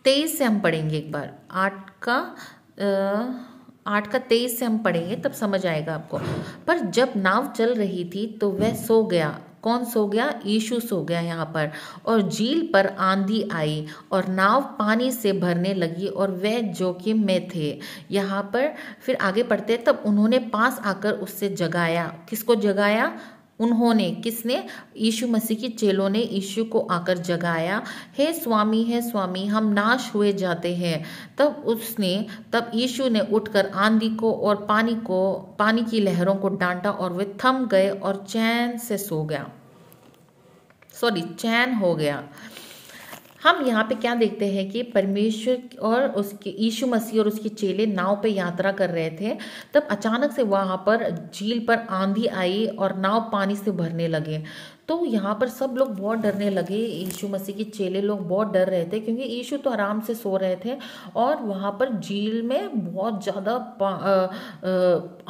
तेईस 0.05 0.39
से 0.39 0.45
हम 0.45 0.61
पढ़ेंगे 0.61 0.97
एक 0.99 1.11
बार। 1.13 1.35
आठ 1.51 1.91
का 2.03 2.17
आठ 3.87 4.07
का 4.07 4.19
तेईस 4.21 4.59
से 4.59 4.65
हम 4.65 4.79
पढ़ेंगे, 4.79 5.17
तब 5.17 5.33
समझ 5.33 5.65
आएगा 5.67 5.95
आपको। 5.95 6.19
पर 6.67 6.79
जब 6.91 7.13
नाव 7.17 7.53
चल 7.53 7.75
रही 7.75 8.05
थी 8.05 8.27
तो 8.39 8.51
वह 8.51 8.75
सो 8.77 9.03
गया। 9.05 9.39
कौन 9.63 9.85
सो 9.85 10.07
गया? 10.07 10.41
यीशु 10.47 10.81
सो 10.81 11.03
गया 11.03 11.21
यहाँ 11.21 11.47
पर। 11.47 11.71
और 12.07 12.23
झील 12.23 12.69
पर 12.73 12.87
आंधी 12.87 13.43
आई 13.53 13.87
और 14.13 14.29
नाव 14.29 14.61
पानी 14.79 15.11
से 15.13 15.33
भरने 15.33 15.75
लगी 15.75 16.07
और 16.07 16.31
वह 16.31 16.61
जोखिम 16.73 17.25
में 17.27 17.49
थे। 17.55 17.81
यहाँ 18.11 18.43
पर 18.53 18.73
फिर 19.03 19.17
आगे 19.17 19.43
पढ़ते 19.43 19.77
तब 19.77 20.03
उन्होंने 20.07 20.39
पास 20.39 20.81
आकर 20.85 21.13
उससे 21.13 21.49
जगाया। 21.49 22.07
किसको 22.29 22.55
जगाया? 22.55 23.13
उन्होंने 23.61 24.11
किसने? 24.11 24.65
यीशु 24.97 25.27
मसीह 25.27 25.59
की 25.59 25.69
चेलों 25.69 26.11
ने 26.11 26.19
यीशु 26.19 26.65
को 26.65 26.81
आकर 26.81 27.19
जगाया। 27.19 27.83
हे 28.19 28.33
स्वामी 28.33 28.83
हे 28.83 29.03
स्वामी, 29.03 29.47
हम 29.47 29.67
नाश 29.67 30.11
हुए 30.15 30.33
जाते 30.33 30.77
हैं। 30.77 31.05
तब 31.39 31.63
उसने, 31.67 32.27
तब 32.53 32.71
यीशु 32.75 33.09
ने 33.09 33.21
उठकर 33.21 33.67
आंधी 33.67 34.11
को 34.11 34.35
और 34.35 34.57
पानी 34.57 34.95
को, 34.95 35.33
पानी 35.59 35.85
की 35.85 36.01
लहरों 36.01 36.35
को 36.35 36.49
डांटा 36.49 36.91
और 36.91 37.13
वे 37.13 37.37
थम 37.45 37.67
गए 37.67 37.91
और 37.91 38.27
चैन 38.29 38.79
से 38.79 38.99
सो 38.99 39.25
गया। 39.25 39.51
सॉरी, 40.93 41.21
चैन 41.21 41.75
हो 41.75 41.95
गया। 41.95 42.29
हम 43.41 43.65
यहाँ 43.67 43.85
पे 43.85 43.95
क्या 43.95 44.15
देखते 44.15 44.47
हैं 44.53 44.69
कि 44.71 44.83
परमेश्वर 44.95 45.79
और 45.83 46.09
उसके, 46.13 46.51
यीशु 46.59 46.87
मसीह 46.87 47.21
और 47.21 47.29
उसके 47.29 47.49
चेले 47.49 47.87
नाव 47.87 48.21
पे 48.23 48.29
यात्रा 48.29 48.73
कर 48.73 48.91
रहे 48.91 49.11
थे, 49.11 49.37
तब 49.75 49.87
अचानक 49.91 50.33
से 50.33 50.43
वहाँ 50.43 50.77
पर 50.87 51.09
झील 51.35 51.65
पर 51.69 51.87
आंधी 51.91 52.27
आई 52.27 52.67
और 52.67 52.97
नाव 52.97 53.21
पानी 53.33 53.57
से 53.57 53.71
भरने 53.71 54.09
लगे। 54.09 54.43
तो 54.91 55.05
यहाँ 55.05 55.35
पर 55.41 55.49
सब 55.49 55.75
लोग 55.79 55.89
बहुत 55.97 56.19
डरने 56.19 56.49
लगे। 56.51 56.77
यीशु 56.77 57.29
मसीह 57.29 57.57
के 57.57 57.65
चेले 57.67 58.01
लोग 58.03 58.27
बहुत 58.29 58.49
डर 58.53 58.69
रहे 58.69 58.85
थे 58.85 59.01
क्योंकि 59.01 59.23
यीशु 59.25 59.57
तो 59.57 59.71
आराम 59.71 60.01
से 60.01 60.15
सो 60.15 60.37
रहे 60.37 60.57
थे 60.65 60.77
और 61.17 61.43
वहाँ 61.43 61.71
पर 61.81 61.93
झील 61.93 62.43
में 62.43 62.85
बहुत 62.85 63.23
ज़्यादा 63.25 63.53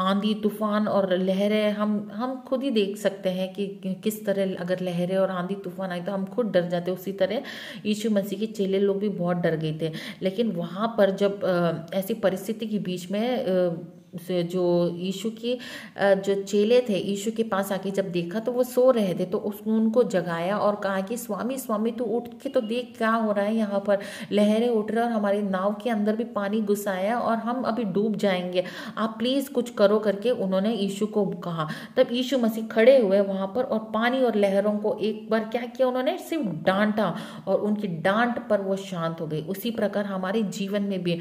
आंधी, 0.00 0.34
तूफ़ान 0.34 0.88
और 0.88 1.12
लहरें 1.14 1.70
हम 1.72 2.10
हम 2.14 2.34
खुद 2.48 2.62
ही 2.62 2.70
देख 2.70 2.96
सकते 2.98 3.28
हैं 3.30 3.52
कि 3.54 3.66
किस 4.04 4.24
तरह 4.26 4.56
अगर 4.60 4.80
लहरें 4.80 5.16
और 5.16 5.30
आंधी, 5.30 5.54
तूफ़ान 5.56 5.90
आई 5.90 6.00
तो 6.00 6.12
हम 6.12 6.24
खुद 6.26 6.50
डर 6.52 6.68
जाते। 6.68 6.90
उसी 6.90 7.12
तरह 7.14 7.42
यीशु 7.86 8.10
मसीह 8.10 8.38
के 8.38 8.46
चेले 8.48 8.78
लोग 8.80 8.98
भी 8.98 9.08
बहुत 9.10 9.36
डर 9.38 9.56
गए 9.56 9.78
थे। 9.82 9.92
लेकिन 10.22 10.50
वहाँ 10.52 10.94
पर 10.98 11.10
जब 11.16 11.88
ऐसी 11.94 12.14
परिस्थिति 12.20 12.66
के 12.66 12.78
बीच 12.80 13.10
में 13.10 13.99
से 14.16 14.42
जो 14.42 14.62
यीशु 14.94 15.30
की 15.32 15.58
जो 15.98 16.34
चेले 16.42 16.80
थे, 16.80 16.98
यीशु 16.98 17.30
के 17.30 17.42
पास 17.42 17.70
आके 17.72 17.90
जब 17.90 18.10
देखा 18.12 18.40
तो 18.40 18.52
वो 18.52 18.62
सो 18.64 18.90
रहे 18.90 19.14
थे 19.14 19.24
तो 19.24 19.38
उसने 19.40 19.72
उनको 19.72 20.02
जगाया 20.04 20.56
और 20.58 20.76
कहा 20.76 21.00
कि, 21.00 21.16
स्वामी 21.16 21.58
स्वामी, 21.58 21.90
तू 21.90 22.04
उठ 22.06 22.28
के 22.42 22.48
तो 22.48 22.60
देख 22.60 22.94
क्या 22.98 23.10
हो 23.10 23.32
रहा 23.32 23.44
है 23.44 23.54
यहाँ 23.56 23.80
पर। 23.80 23.98
लहरें 24.32 24.68
उठ 24.68 24.90
रहे 24.90 25.04
और 25.04 25.10
हमारी 25.10 25.42
नाव 25.42 25.74
के 25.82 25.90
अंदर 25.90 26.16
भी 26.16 26.24
पानी 26.32 26.60
घुसाया 26.62 27.18
और 27.18 27.36
हम 27.38 27.62
अभी 27.62 27.84
डूब 27.84 28.16
जाएँगे। 28.16 28.64
आप 28.98 29.14
प्लीज़ 29.18 29.50
कुछ 29.50 29.70
करो 29.70 29.98
करके 29.98 30.30
उन्होंने 30.30 30.74
यीशु 30.74 31.06
को 31.06 31.24
कहा। 31.44 31.68
तब 31.96 32.12
यीशु 32.12 32.38
मसीह 32.38 32.66
खड़े 32.66 32.98
हुए 32.98 33.20
वहाँ 33.20 33.46
पर 33.56 33.64
और 33.64 33.78
पानी 33.94 34.22
और 34.22 34.36
लहरों 34.36 34.76
को 34.78 34.96
एक 35.02 35.28
बार 35.30 35.44
क्या 35.44 35.62
किया 35.66 35.88
उन्होंने? 35.88 36.16
सिर्फ़ 36.18 36.46
डांटा 36.64 37.14
और 37.48 37.60
उनकी 37.60 37.88
डांट 38.02 38.46
पर 38.48 38.60
वो 38.60 38.76
शांत 38.76 39.20
हो 39.20 39.26
गई। 39.26 39.42
उसी 39.42 39.70
प्रकार 39.70 40.04
हमारे 40.06 40.42
जीवन 40.42 40.82
में 40.82 41.02
भी 41.02 41.18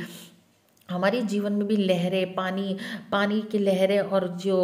हमारे 0.89 1.21
जीवन 1.23 1.53
में 1.53 1.67
भी 1.67 1.75
लहरें, 1.77 2.33
पानी 2.35 2.75
पानी 3.11 3.41
की 3.41 3.59
लहरें 3.59 3.99
और 3.99 4.27
जो 4.37 4.57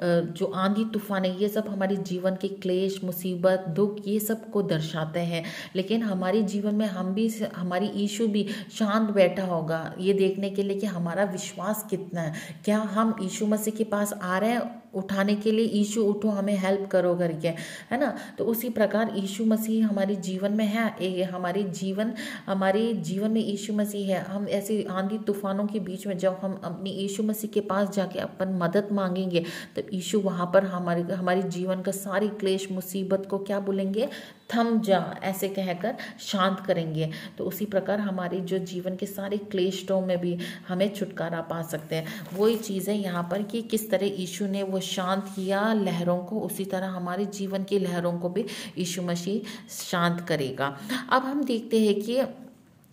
जो 0.00 0.46
आंधी 0.46 0.84
तूफ़ान 0.84 1.24
है, 1.24 1.40
ये 1.40 1.48
सब 1.48 1.68
हमारे 1.68 1.96
जीवन 1.98 2.34
के 2.34 2.48
क्लेश, 2.48 3.00
मुसीबत, 3.04 3.64
दुख, 3.68 3.96
ये 4.06 4.18
सबको 4.20 4.62
दर्शाते 4.64 5.20
हैं। 5.20 5.44
लेकिन 5.76 6.02
हमारे 6.02 6.42
जीवन 6.44 6.74
में 6.74 6.86
हम 6.86 7.12
भी 7.14 7.28
हमारी 7.56 7.90
ईशु 7.96 8.26
भी 8.28 8.46
शांत 8.78 9.10
बैठा 9.10 9.44
होगा, 9.44 9.94
ये 10.00 10.12
देखने 10.14 10.50
के 10.50 10.62
लिए 10.62 10.78
कि 10.78 10.86
हमारा 10.88 11.24
विश्वास 11.24 11.86
कितना 11.90 12.20
है। 12.20 12.34
क्या 12.64 12.78
हम 12.92 13.16
ईशु 13.22 13.46
मसीह 13.46 13.74
के 13.74 13.84
पास 13.84 14.12
आ 14.14 14.38
रहे 14.38 14.50
हैं? 14.50 14.82
उठाने 14.94 15.34
के 15.36 15.52
लिए 15.52 15.66
ईशु 15.80 16.02
उठो 16.04 16.28
हमें 16.28 16.54
हेल्प 16.58 16.88
करो 16.90 17.14
करके 17.16 17.48
है 17.48 17.98
ना? 18.00 18.14
तो 18.38 18.44
उसी 18.44 18.68
प्रकार 18.70 19.12
ईशु 19.16 19.44
मसीह 19.44 19.86
हमारे 19.88 20.16
जीवन 20.16 20.52
में 20.52 20.64
है 20.66 20.94
ए, 21.02 21.22
हमारे 21.22 21.62
जीवन 21.62 22.12
हमारे 22.46 22.92
जीवन 22.94 23.30
में 23.30 23.40
ईशु 23.44 23.72
मसीह 23.72 24.14
है। 24.14 24.22
हम 24.24 24.48
ऐसे 24.48 24.82
आंधी 24.90 25.18
तूफानों 25.18 25.66
के 25.66 25.80
बीच 25.80 26.06
में 26.06 26.16
जब 26.18 26.38
हम 26.42 26.60
अपनी 26.64 26.90
ईशु 27.04 27.22
मसीह 27.22 27.50
के 27.54 27.60
पास 27.68 27.90
जाके 27.90 28.18
अपन 28.18 28.58
मदद 28.62 28.88
मांगेंगे 28.92 29.44
तो 29.76 29.82
ईशु 29.92 30.20
वहाँ 30.20 30.50
पर 30.54 30.64
हमारे 30.66 31.02
हमारे 31.12 31.42
जीवन 31.42 31.82
का 31.82 31.92
सारी 31.92 32.28
क्लेश 32.40 32.70
मुसीबत 32.72 33.26
को 33.30 33.38
क्या 33.38 33.60
बोलेंगे? 33.60 34.08
थम 34.50 34.80
जा, 34.80 34.98
ऐसे 35.22 35.48
कहकर 35.48 35.96
शांत 36.20 36.60
करेंगे। 36.60 37.10
तो 37.38 37.44
उसी 37.44 37.64
प्रकार 37.64 38.00
हमारी 38.00 38.40
जो 38.40 38.58
जीवन 38.58 38.96
के 38.96 39.06
सारे 39.06 39.36
क्लेशों 39.50 40.00
में 40.00 40.16
भी 40.20 40.36
हमें 40.68 40.88
छुटकारा 40.94 41.40
पा 41.40 41.60
सकते 41.62 41.96
हैं। 41.96 42.06
वही 42.34 42.56
चीज़ 42.56 42.90
है 42.90 42.96
यहाँ 42.96 43.22
पर 43.30 43.42
कि 43.42 43.62
किस 43.62 43.90
तरह 43.90 44.06
यीशु 44.06 44.46
ने 44.46 44.62
वो 44.62 44.80
शांत 44.80 45.24
किया 45.36 45.72
लहरों 45.72 46.18
को, 46.18 46.40
उसी 46.40 46.64
तरह 46.64 46.86
हमारे 46.88 47.26
जीवन 47.26 47.64
की 47.64 47.78
लहरों 47.78 48.18
को 48.18 48.28
भी 48.28 48.44
यीशु 48.78 49.02
मसीह 49.02 49.68
शांत 49.70 50.20
करेगा। 50.28 50.76
अब 51.10 51.22
हम 51.22 51.44
देखते 51.44 51.80
हैं 51.80 52.00
कि 52.00 52.20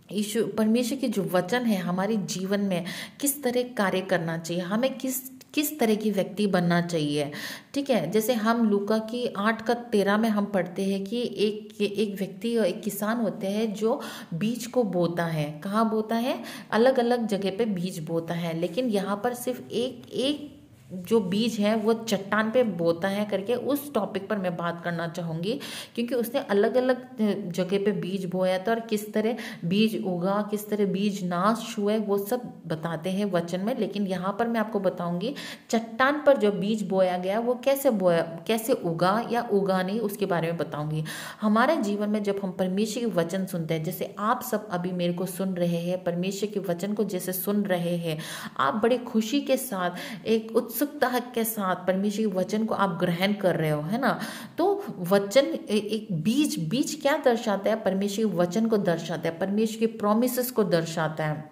ईश्वर 0.09 0.51
परमेश्वर 0.57 0.97
के 0.97 1.07
जो 1.07 1.23
वचन 1.23 1.65
है 1.65 1.77
हमारे 1.77 2.15
जीवन 2.17 2.61
में 2.61 2.85
किस 3.21 3.41
तरह 3.43 3.63
कार्य 3.77 4.01
करना 4.01 4.37
चाहिए, 4.37 4.63
हमें 4.63 4.97
किस 4.97 5.21
किस 5.55 5.77
तरह 5.79 5.95
की 5.95 6.11
व्यक्ति 6.11 6.47
बनना 6.47 6.81
चाहिए? 6.81 7.31
ठीक 7.73 7.89
है, 7.89 8.09
जैसे 8.11 8.33
हम 8.35 8.69
लुका 8.69 8.97
की 9.11 9.25
आठ 9.37 9.65
का 9.67 9.73
तेरह 9.73 10.17
में 10.17 10.29
हम 10.29 10.45
पढ़ते 10.45 10.85
हैं 10.85 11.03
कि 11.03 11.21
एक 11.37 11.81
एक 11.81 12.15
व्यक्ति 12.19 12.55
एक 12.59 12.81
किसान 12.83 13.17
होते 13.17 13.47
हैं 13.47 13.73
जो 13.73 13.99
बीज 14.33 14.65
को 14.67 14.83
बोता 14.83 15.25
है। 15.25 15.45
कहाँ 15.63 15.89
बोता 15.89 16.15
है? 16.17 16.37
अलग 16.71 16.99
अलग 16.99 17.27
जगह 17.27 17.57
पे 17.57 17.65
बीज 17.65 17.99
बोता 18.05 18.33
है, 18.33 18.57
लेकिन 18.59 18.89
यहाँ 18.89 19.21
पर 19.23 19.33
सिर्फ़ 19.35 19.61
एक 19.63 20.09
एक 20.13 20.54
जो 21.01 21.19
बीज 21.21 21.59
है, 21.59 21.75
वो 21.75 21.93
चट्टान 21.93 22.51
पे 22.51 22.63
बोता 22.63 23.07
है 23.07 23.25
करके 23.25 23.55
उस 23.55 23.93
टॉपिक 23.93 24.27
पर 24.29 24.37
मैं 24.37 24.55
बात 24.57 24.81
करना 24.83 25.07
चाहूँगी, 25.07 25.59
क्योंकि 25.95 26.15
उसने 26.15 26.39
अलग 26.41 26.75
अलग 26.75 27.51
जगह 27.51 27.83
पे 27.85 27.91
बीज 27.91 28.25
बोया 28.25 28.57
था 28.57 28.71
और 28.71 28.79
किस 28.79 29.11
तरह 29.13 29.37
बीज 29.65 30.01
उगा, 30.05 30.41
किस 30.51 30.69
तरह 30.69 30.85
बीज 30.85 31.23
नाश 31.23 31.75
हुए, 31.79 31.97
वो 31.97 32.17
सब 32.17 32.41
बताते 32.67 33.09
हैं 33.09 33.25
वचन 33.31 33.59
में। 33.59 33.75
लेकिन 33.75 34.07
यहाँ 34.07 34.35
पर 34.39 34.47
मैं 34.47 34.59
आपको 34.59 34.79
बताऊँगी, 34.79 35.33
चट्टान 35.69 36.21
पर 36.25 36.37
जो 36.37 36.51
बीज 36.51 36.83
बोया 36.89 37.17
गया, 37.17 37.39
वो 37.39 37.55
कैसे 37.55 37.89
बोया, 37.91 38.21
कैसे 38.47 38.73
उगा 38.73 39.13
या 39.31 39.41
उगा 39.53 39.81
नहीं, 39.81 39.99
उसके 39.99 40.25
बारे 40.25 40.47
में 40.47 40.57
बताऊँगी। 40.57 41.03
हमारे 41.41 41.77
जीवन 41.77 42.09
में 42.09 42.21
जब 42.23 42.39
हम 42.43 42.51
परमेश्वर 42.51 43.03
के 43.03 43.11
वचन 43.11 43.45
सुनते 43.45 43.73
हैं, 43.73 43.83
जैसे 43.83 44.13
आप 44.19 44.41
सब 44.41 44.67
अभी 44.71 44.91
मेरे 44.91 45.13
को 45.13 45.25
सुन 45.25 45.53
रहे 45.55 45.77
हैं, 45.79 46.03
परमेश्वर 46.03 46.49
के 46.49 46.59
वचन 46.61 46.93
को 46.93 47.03
जैसे 47.05 47.33
सुन 47.33 47.63
रहे 47.63 47.95
हैं, 47.97 48.17
आप 48.59 48.75
बड़े 48.75 48.97
खुशी 48.97 49.41
के 49.41 49.57
साथ 49.57 50.25
एक 50.27 50.55
उत्सुक 50.55 50.84
उत्सुकता 50.85 51.19
के 51.35 51.43
साथ? 51.43 51.75
परमेश्वर 51.87 52.27
के 52.27 52.35
वचन 52.35 52.65
को 52.65 52.75
आप 52.75 52.97
ग्रहण 52.99 53.33
कर 53.33 53.55
रहे 53.55 53.69
हो 53.69 53.81
है 53.81 53.99
ना? 54.01 54.19
तो 54.57 54.83
वचन 54.99 55.45
एक 55.69 56.07
बीज 56.11 56.57
बीज 56.69 56.99
क्या 57.01 57.17
दर्शाता 57.17 57.69
है? 57.69 57.75
परमेश्वर 57.75 58.25
के 58.25 58.37
वचन 58.37 58.67
को 58.67 58.77
दर्शाता 58.77 59.29
है 59.29 59.37
परमेश्वर 59.39 59.79
के 59.79 59.87
प्रोमिस 59.97 60.51
को 60.51 60.63
दर्शाता 60.63 61.25
है। 61.25 61.49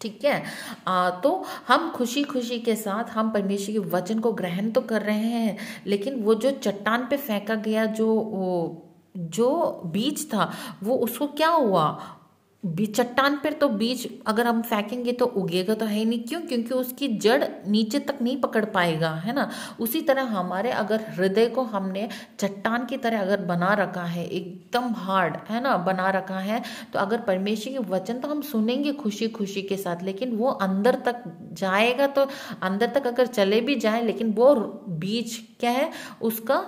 ठीक 0.00 0.24
है? 0.24 0.42
आ, 0.86 1.10
तो 1.10 1.44
हम 1.68 1.90
खुशी 1.90 2.22
खुशी 2.24 2.58
के 2.58 2.76
साथ 2.76 3.10
हम 3.10 3.30
परमेश्वर 3.30 3.72
के 3.72 3.78
वचन 3.78 4.20
को 4.20 4.32
ग्रहण 4.32 4.70
तो 4.70 4.80
कर 4.80 5.02
रहे 5.02 5.16
हैं 5.16 5.56
लेकिन 5.86 6.22
वो 6.22 6.34
जो 6.34 6.50
चट्टान 6.50 7.06
पे 7.10 7.16
फेंका 7.16 7.54
गया 7.54 7.84
जो 7.86 8.06
वो 8.06 8.84
जो 9.16 9.82
बीज 9.86 10.28
था 10.34 10.52
वो 10.82 10.96
उसको 10.96 11.26
क्या 11.26 11.48
हुआ? 11.48 12.17
बीज 12.64 12.94
चट्टान 12.96 13.36
पर 13.36 13.52
तो 13.52 13.68
बीज 13.70 14.06
अगर 14.26 14.46
हम 14.46 14.60
फेंकेंगे 14.62 15.12
तो 15.12 15.26
उगेगा 15.26 15.74
तो 15.74 15.86
है 15.86 15.96
ही 15.96 16.04
नहीं। 16.04 16.22
क्यों? 16.22 16.40
क्योंकि 16.40 16.74
उसकी 16.74 17.08
जड़ 17.18 17.44
नीचे 17.66 17.98
तक 17.98 18.18
नहीं 18.22 18.36
पकड़ 18.40 18.64
पाएगा, 18.66 19.10
है 19.16 19.32
ना? 19.32 19.48
उसी 19.80 20.00
तरह 20.00 20.22
हमारे 20.28 20.70
अगर 20.72 21.04
हृदय 21.08 21.46
को 21.46 21.62
हमने 21.64 22.08
चट्टान 22.38 22.86
की 22.86 22.96
तरह 22.96 23.20
अगर 23.20 23.40
बना 23.42 23.72
रखा 23.74 24.02
है, 24.04 24.26
एकदम 24.26 24.92
हार्ड 24.96 25.36
है 25.48 25.62
ना? 25.62 25.76
बना 25.78 26.10
रखा 26.10 26.38
है 26.40 26.62
तो 26.92 26.98
अगर 26.98 27.20
परमेश्वर 27.20 27.72
के 27.72 27.90
वचन 27.90 28.18
तो 28.18 28.28
हम 28.28 28.40
सुनेंगे 28.42 28.92
खुशी 28.94 29.28
खुशी 29.30 29.62
के 29.62 29.76
साथ, 29.76 30.02
लेकिन 30.02 30.36
वो 30.36 30.50
अंदर 30.50 30.94
तक 31.06 31.22
जाएगा 31.54 32.06
तो 32.08 32.26
अंदर 32.62 32.90
तक 32.90 33.06
अगर 33.06 33.26
चले 33.28 33.60
भी 33.60 33.74
जाए, 33.76 34.02
लेकिन 34.02 34.32
वो 34.32 34.54
बीज 34.98 35.38
क्या 35.60 35.70
है? 35.70 35.90
उसका 36.22 36.58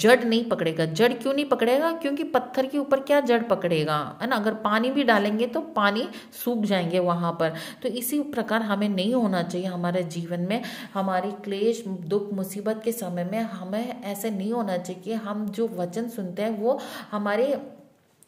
जड़ 0.00 0.22
नहीं 0.24 0.44
पकड़ेगा। 0.48 0.84
जड़ 0.86 1.12
क्यों 1.12 1.32
नहीं 1.34 1.44
पकड़ेगा? 1.44 1.92
क्योंकि 1.92 2.24
पत्थर 2.24 2.66
के 2.66 2.78
ऊपर 2.78 3.00
क्या 3.00 3.20
जड़ 3.20 3.42
पकड़ेगा? 3.42 3.96
है 4.22 4.28
ना? 4.28 4.36
अगर 4.36 4.54
पानी 4.64 4.90
भी 4.90 5.04
डालेंगे 5.04 5.46
तो 5.46 5.60
पानी 5.76 6.08
सूख 6.44 6.64
जाएँगे 6.64 6.98
वहाँ 6.98 7.32
पर। 7.32 7.54
तो 7.82 7.88
इसी 7.88 8.20
प्रकार 8.22 8.62
हमें 8.62 8.88
नहीं 8.88 9.14
होना 9.14 9.42
चाहिए 9.42 9.66
हमारे 9.66 10.02
जीवन 10.02 10.40
में। 10.40 10.62
हमारी 10.94 11.30
क्लेश, 11.44 11.84
दुख, 11.88 12.32
मुसीबत 12.32 12.80
के 12.84 12.92
समय 12.92 13.24
में 13.24 13.40
हमें 13.40 14.02
ऐसे 14.02 14.30
नहीं 14.30 14.52
होना 14.52 14.76
चाहिए 14.76 15.02
कि 15.02 15.12
हम 15.12 15.46
जो 15.48 15.68
वचन 15.68 16.08
सुनते 16.08 16.42
हैं 16.42 16.58
वो 16.60 16.80
हमारे 17.10 17.54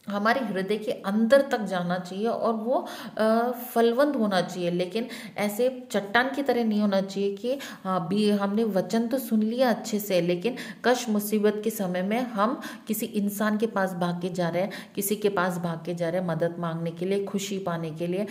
हमारे 0.08 0.40
हृदय 0.42 0.76
के 0.78 0.92
अंदर 1.06 1.42
तक 1.50 1.60
जाना 1.66 1.98
चाहिए 1.98 2.26
और 2.26 2.54
वो 2.54 2.86
फलवंत 3.72 4.16
होना 4.16 4.40
चाहिए। 4.42 4.70
लेकिन 4.70 5.06
ऐसे 5.38 5.68
चट्टान 5.92 6.30
की 6.34 6.42
तरह 6.42 6.64
नहीं 6.64 6.80
होना 6.80 7.00
चाहिए 7.00 7.34
कि 7.36 7.58
हाँ 7.84 8.06
भी 8.08 8.28
हमने 8.32 8.64
वचन 8.66 9.06
तो 9.08 9.18
सुन 9.18 9.42
लिया 9.42 9.70
अच्छे 9.70 9.98
से, 10.00 10.20
लेकिन 10.20 10.56
कश 10.84 11.08
मुसीबत 11.08 11.60
के 11.64 11.70
समय 11.70 12.02
में 12.02 12.20
हम 12.20 12.60
किसी 12.88 13.06
इंसान 13.06 13.58
के 13.58 13.66
पास 13.68 13.92
भाग 13.94 14.20
के 14.22 14.28
जा 14.30 14.48
रहे 14.48 14.62
हैं, 14.62 14.70
किसी 14.94 15.16
के 15.16 15.28
पास 15.30 15.58
भाग 15.58 15.84
के 15.86 15.94
जा 15.94 16.08
रहे 16.08 16.20
हैं 16.20 16.28
मदद 16.28 16.56
मांगने 16.58 16.90
के 16.90 17.06
लिए, 17.06 17.24
खुशी 17.24 17.58
पाने 17.60 17.90
के 17.90 18.06
लिए 18.06 18.26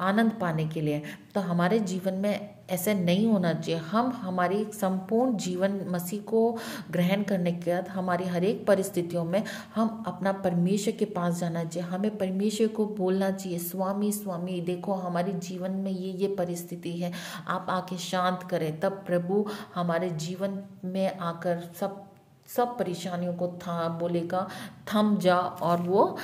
आनंद 0.00 0.32
पाने 0.40 0.68
के 0.68 0.80
लिए। 0.80 1.02
तो 1.34 1.40
हमारे 1.40 1.78
जीवन 1.80 2.14
में 2.14 2.57
ऐसे 2.70 2.94
नहीं 2.94 3.26
होना 3.26 3.52
चाहिए। 3.52 3.80
हम 3.80 4.12
हमारी 4.12 4.64
संपूर्ण 4.64 5.36
जीवन 5.36 5.86
मसीह 5.88 6.22
को 6.22 6.58
ग्रहण 6.90 7.22
करने 7.22 7.52
के 7.52 7.74
बाद 7.74 7.88
हमारी 7.88 8.24
हर 8.24 8.44
एक 8.44 8.66
परिस्थितियों 8.66 9.24
में 9.24 9.44
हम 9.74 10.04
अपना 10.06 10.32
परमेश्वर 10.32 10.92
के 10.92 11.04
पास 11.04 11.38
जाना 11.38 11.64
चाहिए। 11.64 11.88
हमें 11.88 12.18
परमेश्वर 12.18 12.68
को 12.68 12.86
बोलना 12.86 13.30
चाहिए, 13.30 13.58
स्वामी 13.58 14.12
स्वामी, 14.12 14.60
देखो 14.60 14.92
हमारे 14.92 15.32
जीवन 15.32 15.70
में 15.70 15.92
ये 15.92 16.12
ये 16.12 16.34
परिस्थिति 16.36 16.98
है। 16.98 17.12
आप 17.48 17.66
आके 17.70 17.98
शांत 17.98 18.42
करें। 18.42 18.80
तब 18.80 18.92
प्रभु 19.06 19.46
हमारे 19.74 20.10
जीवन 20.10 20.62
में 20.84 21.18
आकर 21.18 21.70
सब 21.80 22.04
सब 22.46 22.78
परेशानियों 22.78 23.34
को 23.34 23.48
था, 23.48 23.88
बोलेगा, 23.88 24.48
थम 24.94 25.16
जा 25.18 25.36
और 25.36 25.82
वो 25.82 26.18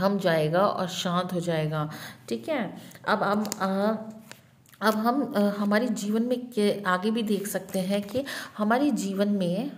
थम 0.00 0.18
जाएगा 0.18 0.66
और 0.66 0.88
शांत 0.88 1.32
हो 1.32 1.40
जाएगा। 1.40 1.90
ठीक 2.28 2.48
है? 2.48 2.76
अब 3.08 3.22
अब 3.22 4.17
अब 4.80 4.94
हम 4.94 5.22
हमारे 5.58 5.86
जीवन 5.88 6.22
में 6.22 6.38
के, 6.50 6.70
आगे 6.86 7.10
भी 7.10 7.22
देख 7.22 7.46
सकते 7.46 7.78
हैं 7.78 8.02
कि 8.02 8.24
हमारे 8.58 8.90
जीवन 8.90 9.28
में 9.28 9.70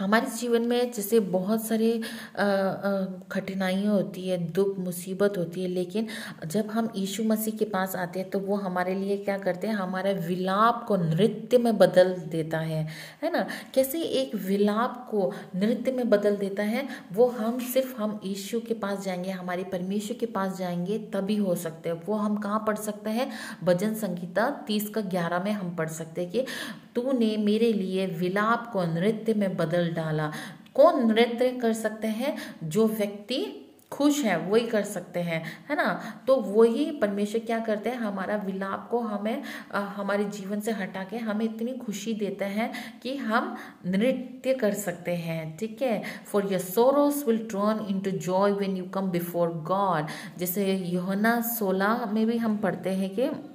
हमारे 0.00 0.26
जीवन 0.36 0.62
में 0.62 0.90
जैसे 0.92 1.18
बहुत 1.20 1.64
सारे 1.64 2.00
कठिनाइयाँ 2.38 3.92
होती 3.92 4.28
है, 4.28 4.38
दुख, 4.52 4.78
मुसीबत 4.78 5.34
होती 5.38 5.62
है, 5.62 5.68
लेकिन 5.68 6.06
जब 6.46 6.70
हम 6.70 6.88
यीशु 6.96 7.24
मसीह 7.24 7.56
के 7.56 7.64
पास 7.64 7.96
आते 7.96 8.20
हैं 8.20 8.28
तो 8.30 8.38
वो 8.40 8.56
हमारे 8.56 8.94
लिए 8.94 9.16
क्या 9.18 9.36
करते 9.38 9.66
हैं? 9.66 9.74
हमारे 9.74 10.14
विलाप 10.28 10.84
को 10.88 10.96
नृत्य 10.96 11.58
में 11.58 11.76
बदल 11.78 12.14
देता 12.30 12.58
है 12.58 12.82
है 13.22 13.32
ना? 13.32 13.46
कैसे 13.74 14.00
एक 14.00 14.34
विलाप 14.46 15.06
को 15.10 15.32
नृत्य 15.56 15.92
में 15.92 16.08
बदल 16.10 16.36
देता 16.36 16.62
है? 16.62 16.86
वो 17.12 17.26
हम 17.30 17.58
सिर्फ़ 17.72 17.94
हम 18.00 18.18
यीशु 18.24 18.60
के 18.60 18.74
पास 18.74 19.04
जाएँगे, 19.04 19.30
हमारे 19.30 19.64
परमेश्वर 19.64 20.16
के 20.16 20.26
पास 20.28 20.56
जाएँगे, 20.58 20.98
तभी 21.14 21.36
हो 21.36 21.54
सकते 21.56 21.88
हैं। 21.88 22.00
वो 22.06 22.14
हम 22.16 22.36
कहाँ 22.36 22.64
पढ़ 22.66 22.76
सकते 22.78 23.10
हैं? 23.10 23.30
भजन 23.64 23.94
संगीता 23.94 24.48
तीस 24.66 24.88
का 24.88 25.00
ग्यारह 25.02 25.42
में 25.44 25.52
हम 25.52 25.74
पढ़ 25.76 25.88
सकते 25.90 26.20
हैं 26.20 26.30
कि 26.30 26.44
तूने 26.94 27.36
मेरे 27.36 27.72
लिए 27.72 28.06
विलाप 28.06 28.70
को 28.72 28.84
नृत्य 28.84 29.34
में 29.34 29.56
बदल 29.56 29.92
डाला। 29.92 30.32
कौन 30.74 31.06
नृत्य 31.06 31.50
कर 31.50 31.72
सकते 31.72 32.06
हैं? 32.06 32.36
जो 32.64 32.88
व्यक्ति 32.88 33.66
खुश 33.92 34.24
है 34.24 34.36
वही 34.38 34.66
कर 34.66 34.82
सकते 34.82 35.20
हैं 35.20 35.44
है 35.70 35.76
ना? 35.76 36.02
तो 36.26 36.36
वही 36.36 36.90
परमेश्वर 36.90 37.40
क्या 37.40 37.58
करते 37.58 37.90
हैं? 37.90 37.96
हमारा 37.96 38.36
विलाप 38.36 38.88
को 38.90 38.98
हमें 38.98 39.42
आ, 39.74 39.80
हमारे 39.80 40.24
जीवन 40.24 40.60
से 40.60 40.72
हटा 40.72 41.04
के 41.04 41.16
हमें 41.16 41.44
इतनी 41.44 41.72
खुशी 41.72 42.14
देते 42.14 42.44
हैं 42.44 43.00
कि 43.02 43.16
हम 43.16 43.56
नृत्य 43.86 44.54
कर 44.54 44.74
सकते 44.74 45.14
हैं 45.14 45.56
ठीक 45.56 45.82
है? 45.82 46.02
For 46.26 46.44
your 46.44 46.60
sorrows 46.60 47.24
will 47.26 47.38
turn 47.38 47.86
in 47.90 48.00
to 48.00 48.10
joy 48.10 48.52
when 48.52 48.76
you 48.76 48.84
come 48.84 49.10
before 49.10 49.48
God 49.48 50.06
जैसे 50.38 50.76
योहना 50.76 51.40
सोलह 51.40 52.06
में 52.06 52.26
भी 52.26 52.36
हम 52.36 52.56
पढ़ते 52.56 52.90
हैं 52.90 53.10
कि 53.10 53.49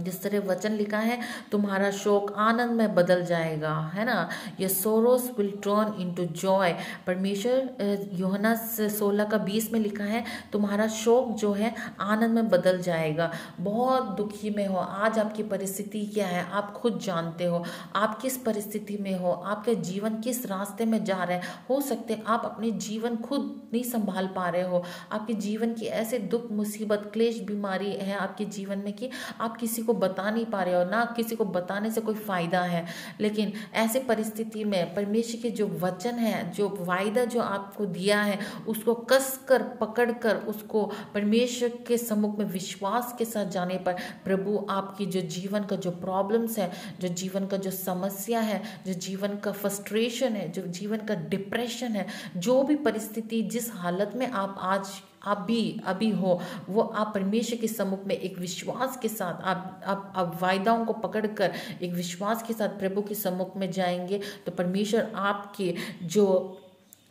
जिस 0.00 0.22
तरह 0.22 0.40
वचन 0.40 0.72
लिखा 0.72 0.98
है, 0.98 1.20
तुम्हारा 1.52 1.90
शोक 1.90 2.34
आनंद 2.36 2.70
में 2.70 2.94
बदल 2.94 3.24
जाएगा, 3.24 3.92
है 3.94 4.04
ना? 4.04 4.28
ये 4.60 4.68
sorrows 4.68 5.32
will 5.38 5.50
turn 5.50 5.94
into 6.00 6.24
joy 6.24 6.76
परमेश्वर 7.06 7.76
योहना 8.12 8.54
सोलह 8.88 9.24
का 9.24 9.38
बीस 9.38 9.72
में 9.72 9.80
लिखा 9.80 10.04
है, 10.04 10.24
तुम्हारा 10.52 10.86
शोक 10.88 11.28
जो 11.28 11.52
है, 11.52 11.74
आनंद 12.00 12.30
में 12.30 12.48
बदल 12.48 12.82
जाएगा। 12.82 13.32
बहुत 13.60 14.02
दुखी 14.02 14.50
में 14.50 14.66
हो। 14.66 14.76
आज 14.76 15.18
आपकी 15.18 15.42
परिस्थिति 15.42 16.06
क्या 16.06 16.26
है? 16.26 16.50
आप 16.50 16.72
खुद 16.72 16.98
जानते 16.98 17.44
हो। 17.44 17.64
आप 17.96 18.20
किस 18.20 18.36
परिस्थिति 18.36 18.96
में 18.96 19.18
हो? 19.18 19.30
आपके 19.30 19.74
जीवन 19.74 20.20
किस 20.20 20.46
रास्ते 20.46 20.84
में 20.84 21.04
जा 21.04 21.24
रहे 21.24 21.36
हैं? 21.36 21.44
हो 21.70 21.80
सकते 21.80 22.22
आप 22.26 22.42
अपने 22.44 22.70
जीवन 22.70 23.16
खुद 23.16 23.70
नहीं 23.72 23.82
संभाल 23.82 24.26
पा 24.26 24.48
रहे 24.48 24.62
हो। 24.62 24.82
आपके 25.12 25.34
जीवन 25.34 25.74
की 25.74 25.86
ऐसे 25.86 26.18
दुख, 26.18 26.50
मुसीबत, 26.52 27.10
क्लेश, 27.12 27.40
बीमारी 27.40 27.92
है 27.92 28.16
आपके 28.16 28.44
जीवन 28.44 28.78
में 28.78 28.92
कि 28.92 29.10
आप 29.40 29.56
किसी 29.56 29.81
किसी 29.82 29.92
को 29.92 29.98
बता 29.98 30.30
नहीं 30.30 30.46
पा 30.46 30.62
रहे 30.62 30.74
हो 30.74 30.84
ना 30.84 31.04
किसी 31.16 31.36
को 31.36 31.44
बताने 31.44 31.90
से 31.90 32.00
कोई 32.00 32.14
फ़ायदा 32.14 32.60
है। 32.62 32.86
लेकिन 33.20 33.52
ऐसे 33.74 33.98
परिस्थिति 33.98 34.64
में 34.64 34.94
परमेश्वर 34.94 35.40
के 35.42 35.50
जो 35.50 35.66
वचन 35.66 36.14
है, 36.14 36.50
जो 36.52 36.68
वायदा 36.80 37.24
जो 37.24 37.40
आपको 37.40 37.86
दिया 37.86 38.22
है, 38.22 38.38
उसको 38.68 38.94
कस 38.94 39.40
कर 39.48 39.62
पकड़ 39.62 40.10
कर 40.12 40.36
उसको 40.36 40.84
परमेश्वर 41.14 41.68
के 41.68 41.98
सम्मुख 41.98 42.38
में 42.38 42.46
विश्वास 42.46 43.14
के 43.18 43.24
साथ 43.24 43.46
जाने 43.46 43.78
पर 43.78 43.92
प्रभु 44.24 44.66
आपकी 44.70 45.06
जो 45.06 45.20
जीवन 45.20 45.64
का 45.64 45.76
जो 45.76 45.90
प्रॉब्लम्स 45.90 46.58
है, 46.58 46.72
जो 47.00 47.08
जीवन 47.08 47.46
का 47.46 47.56
जो 47.56 47.70
समस्या 47.70 48.40
है, 48.40 48.62
जो 48.86 48.92
जीवन 48.92 49.36
का 49.36 49.52
फ्रस्ट्रेशन 49.52 50.32
है, 50.32 50.48
जो 50.48 50.62
जीवन 50.62 50.96
का 50.96 51.14
डिप्रेशन 51.14 51.92
है, 51.92 52.06
जो 52.36 52.62
भी 52.62 52.76
परिस्थिति 52.76 53.42
जिस 53.42 53.72
हालत 53.74 54.12
में 54.14 54.30
आप 54.30 54.56
आज 54.58 54.88
आप 55.26 55.38
भी 55.38 55.80
अभी 55.86 56.10
हो। 56.10 56.40
वो 56.68 56.82
आप 56.82 57.12
परमेश्वर 57.14 57.58
के 57.58 57.68
सम्मुख 57.68 58.04
में 58.04 58.14
एक 58.14 58.38
विश्वास 58.38 58.98
के 59.02 59.08
साथ, 59.08 59.42
आप 59.42 59.82
आप 59.86 60.12
आप 60.16 60.38
वायदाओं 60.42 60.84
को 60.84 60.92
पकड़कर 60.92 61.52
एक 61.82 61.92
विश्वास 61.92 62.42
के 62.42 62.52
साथ 62.52 62.68
प्रभु 62.68 63.02
के 63.02 63.14
सम्मुख 63.14 63.56
में 63.56 63.70
जाएँगे 63.70 64.20
तो 64.46 64.52
परमेश्वर 64.52 65.12
आपके 65.14 65.74
जो 66.02 66.58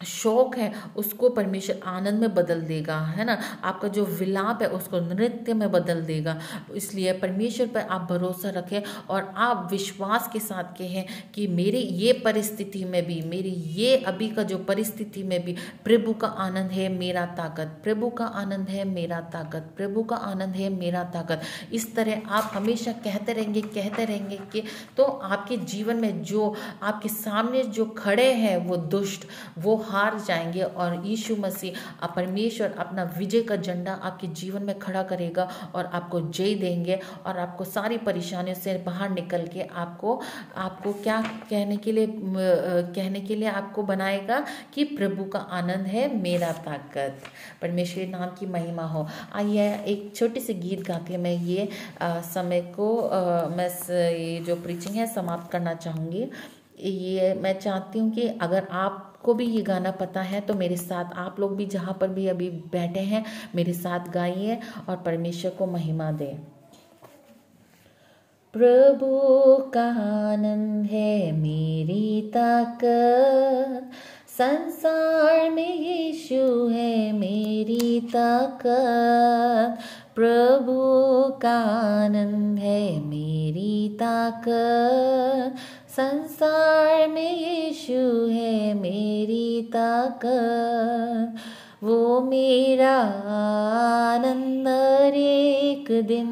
शौक 0.06 0.58
है, 0.58 0.74
उसको 0.96 1.30
परमेश्वर 1.30 1.80
आनंद 1.86 2.20
में 2.20 2.36
बदल 2.36 2.62
देगा, 2.62 3.00
है 3.00 3.26
ना? 3.26 3.42
आपका 3.64 3.88
जो 3.88 4.06
विलाप 4.06 4.62
है, 4.62 4.68
उसको 4.68 5.00
नृत्य 5.00 5.54
में 5.54 5.72
बदल 5.72 6.02
देगा। 6.02 6.40
इसलिए 6.76 7.14
परमेश्वर 7.14 7.68
पर 7.68 7.82
आप 7.82 8.08
भरोसा 8.10 8.50
रखें 8.50 8.82
और 9.10 9.34
आप 9.38 9.68
विश्वास 9.72 10.30
के 10.34 10.40
साथ 10.40 10.64
कहें 10.64 11.06
कि 11.36 11.48
मेरी 11.48 11.78
ये 11.78 12.14
परिस्थिति 12.14 12.86
में 12.86 13.06
भी, 13.06 13.22
मेरी 13.22 13.50
ये 13.50 13.98
अभी 13.98 14.28
का 14.30 14.44
जो 14.44 14.58
परिस्थिति 14.58 15.24
में 15.24 15.46
भी 15.46 15.56
प्रभु 15.86 16.14
का 16.14 16.28
आनंद 16.28 16.72
है, 16.72 16.90
मेरा 16.90 17.26
ताकत। 17.26 17.78
प्रभु 17.84 18.10
का 18.10 18.26
आनंद 18.26 18.70
है, 18.70 18.84
मेरा 18.84 19.20
ताकत। 19.20 19.74
प्रभु 19.78 20.04
का 20.04 20.16
आनंद 20.16 20.56
है, 20.56 20.70
मेरा 20.70 21.04
ताकत। 21.04 21.42
इस 21.74 21.96
तरह 21.96 22.22
आप 22.30 22.52
हमेशा 22.54 22.92
कहते 22.92 23.34
रहेंगे 23.34 23.62
कहते 23.62 24.06
रहेंगे 24.06 24.38
कि 24.38 24.64
तो 24.98 25.04
आपके 25.04 25.58
जीवन 25.58 25.96
में 25.96 26.24
जो, 26.24 26.56
आपके 26.84 27.10
सामने 27.10 27.64
जो 27.64 27.86
खड़े 27.86 28.34
हैं, 28.34 28.58
वो 28.58 28.78
दुष्ट, 28.78 29.26
वो 29.58 29.76
हार 29.92 30.20
जाएँगे 30.20 30.62
और 30.62 31.02
यीशु 31.06 31.36
मसीह 31.36 32.08
परमेश्वर 32.08 32.76
अपना 32.80 33.04
विजय 33.18 33.42
का 33.42 33.56
झंडा 33.58 33.94
आपके 33.94 34.28
जीवन 34.42 34.64
में 34.64 34.78
खड़ा 34.80 35.04
करेगा 35.04 35.48
और 35.76 35.86
आपको 35.86 36.22
जय 36.22 36.56
देंगे 36.56 37.00
और 37.26 37.38
आपको 37.40 37.64
सारी 37.66 37.98
परेशानियों 38.00 38.56
से 38.56 38.74
बाहर 38.86 39.10
निकल 39.10 39.46
के 39.48 39.62
आपको 39.76 40.20
आपको 40.58 40.94
क्या 41.04 41.22
कहने 41.50 41.78
के 41.78 41.92
लिए 41.92 42.08
कहने 42.12 43.22
के 43.22 43.36
लिए 43.36 43.50
आपको 43.50 43.84
बनाएगा 43.84 44.40
कि 44.74 44.84
प्रभु 44.84 45.24
का 45.24 45.40
आनंद 45.52 45.88
है 45.88 46.08
मेरा 46.22 46.52
ताकत। 46.66 47.22
परमेश्वर 47.62 48.08
नाम 48.08 48.30
की 48.40 48.46
महिमा 48.46 48.84
हो। 48.86 49.08
आइए 49.34 49.68
एक 49.88 50.12
छोटे 50.16 50.40
से 50.40 50.54
गीत 50.54 50.88
गा 50.88 50.98
के 51.08 51.18
मैं 51.18 51.34
ये 51.34 51.68
आ, 52.02 52.20
समय 52.22 52.62
को 52.76 52.98
आ, 53.00 53.48
मैं 53.48 53.70
ये 54.14 54.40
जो 54.40 54.56
प्रीचिंग 54.56 54.96
है 54.96 55.06
समाप्त 55.14 55.52
करना 55.52 55.74
चाहूँगी। 55.76 56.28
ये 56.80 57.34
मैं 57.34 57.60
चाहती 57.60 58.00
हूँ 58.00 58.12
कि 58.12 58.28
अगर 58.42 58.68
आप 58.72 59.11
को 59.24 59.34
भी 59.34 59.46
ये 59.46 59.62
गाना 59.62 59.92
पता 59.92 60.22
है 60.22 60.42
तो 60.42 60.54
मेरे 60.54 60.78
साथ 60.78 61.14
आप 61.18 61.40
लोग 61.40 61.56
भी 61.56 61.66
जहाँ 61.66 61.98
पर 62.02 62.08
भी 62.08 62.28
अभी 62.28 62.50
बैठे 62.72 63.00
हैं, 63.00 63.24
मेरे 63.56 63.74
साथ 63.74 64.12
गाइए 64.12 64.60
और 64.90 64.96
परमेश्वर 64.96 65.52
को 65.52 65.66
महिमा 65.68 66.12
दें। 66.12 66.36
प्रभु 68.54 69.72
का 69.74 69.86
आनंद 70.32 70.86
है 70.86 71.32
मेरी 71.32 72.22
ताकत, 72.34 73.92
संसार 74.30 75.50
में 75.50 75.76
यीशु 75.76 76.68
है 76.68 77.12
मेरी 77.12 78.00
ताकत। 78.14 79.78
प्रभु 80.16 80.74
का 81.42 81.58
आनंद 82.04 82.60
है 82.60 83.00
मेरी 83.00 83.90
ताकत 84.00 85.56
संसार 85.98 87.08
में 87.08 87.38
यीशु 87.38 88.28
है 88.28 88.74
मेरी 88.74 89.62
ताकत। 89.62 91.36
वो 91.84 92.22
मेरा 92.22 92.98
आनंद 94.08 94.68
एक 95.16 95.86
दिन 95.92 96.28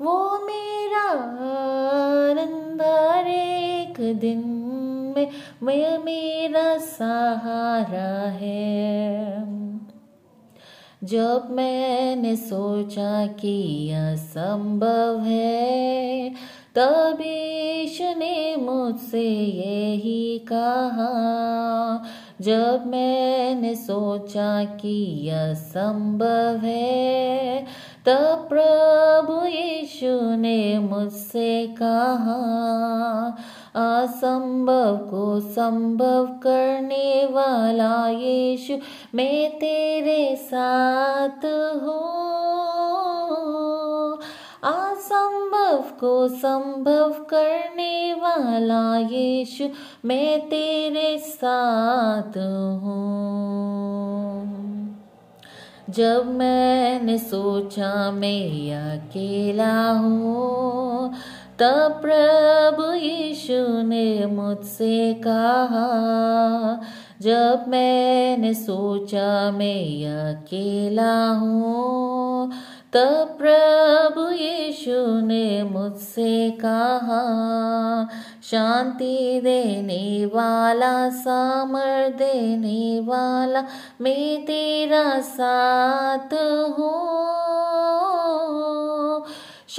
वो 0.00 0.38
मेरा 0.46 1.10
आनंद 2.30 2.82
एक 3.28 4.18
दिन 4.20 4.38
में। 5.16 5.30
मैं 5.62 5.98
मेरा 5.98 6.78
सहारा 6.78 8.30
है। 8.30 9.57
जब 11.04 11.48
मैंने 11.50 12.36
सोचा 12.36 13.26
कि 13.26 13.90
असंभव 13.90 15.20
है, 15.20 16.30
तब 16.74 17.18
ईश 17.20 17.98
ने 18.02 18.56
मुझसे 18.56 19.28
यही 19.30 20.38
कहा। 20.38 21.12
जब 22.40 22.86
मैंने 22.86 23.74
सोचा 23.74 24.64
कि 24.64 25.28
असंभव 25.28 26.66
है, 26.66 27.64
तब 28.06 28.46
प्रभु 28.52 29.46
यीशु 29.46 30.36
ने 30.36 30.78
मुझसे 30.78 31.66
कहा 31.66 32.38
असंभव 33.78 34.96
को 34.96 35.40
संभव 35.40 36.26
करने 36.26 37.28
वाला 37.30 38.08
यीशु, 38.08 38.74
मैं 39.14 39.50
तेरे 39.50 40.36
साथ 40.36 41.44
हूँ। 41.82 42.18
असंभव 44.64 45.84
को 46.00 46.28
संभव 46.28 47.12
करने 47.12 48.12
वाला 48.14 48.98
यीशु, 48.98 49.64
मैं 50.04 50.40
तेरे 50.40 51.18
साथ 51.18 52.38
हूँ। 52.82 53.48
जब 55.90 56.26
मैंने 56.26 57.18
सोचा 57.18 58.10
मैं 58.10 58.72
अकेला 58.98 59.90
हूँ 59.90 61.12
तब 61.60 62.00
प्रभु 62.04 62.92
यीशु 62.92 63.82
ने 63.82 64.26
मुझसे 64.26 65.14
कहा, 65.14 65.86
जब 67.22 67.64
मैंने 67.68 68.54
सोचा 68.54 69.50
मैं 69.50 70.06
अकेला 70.06 71.28
हूँ, 71.28 72.50
तब 72.92 73.36
प्रभु 73.42 74.30
यीशु 74.30 75.20
ने 75.20 75.62
मुझसे 75.62 76.50
कहा, 76.50 77.22
शांति 78.50 79.40
देने 79.44 80.26
वाला 80.26 81.08
सामर 81.08 82.08
देने 82.08 83.00
वाला, 83.00 83.64
मैं 84.00 84.42
तेरा 84.42 85.20
साथ 85.20 86.34
हूँ। 86.78 87.67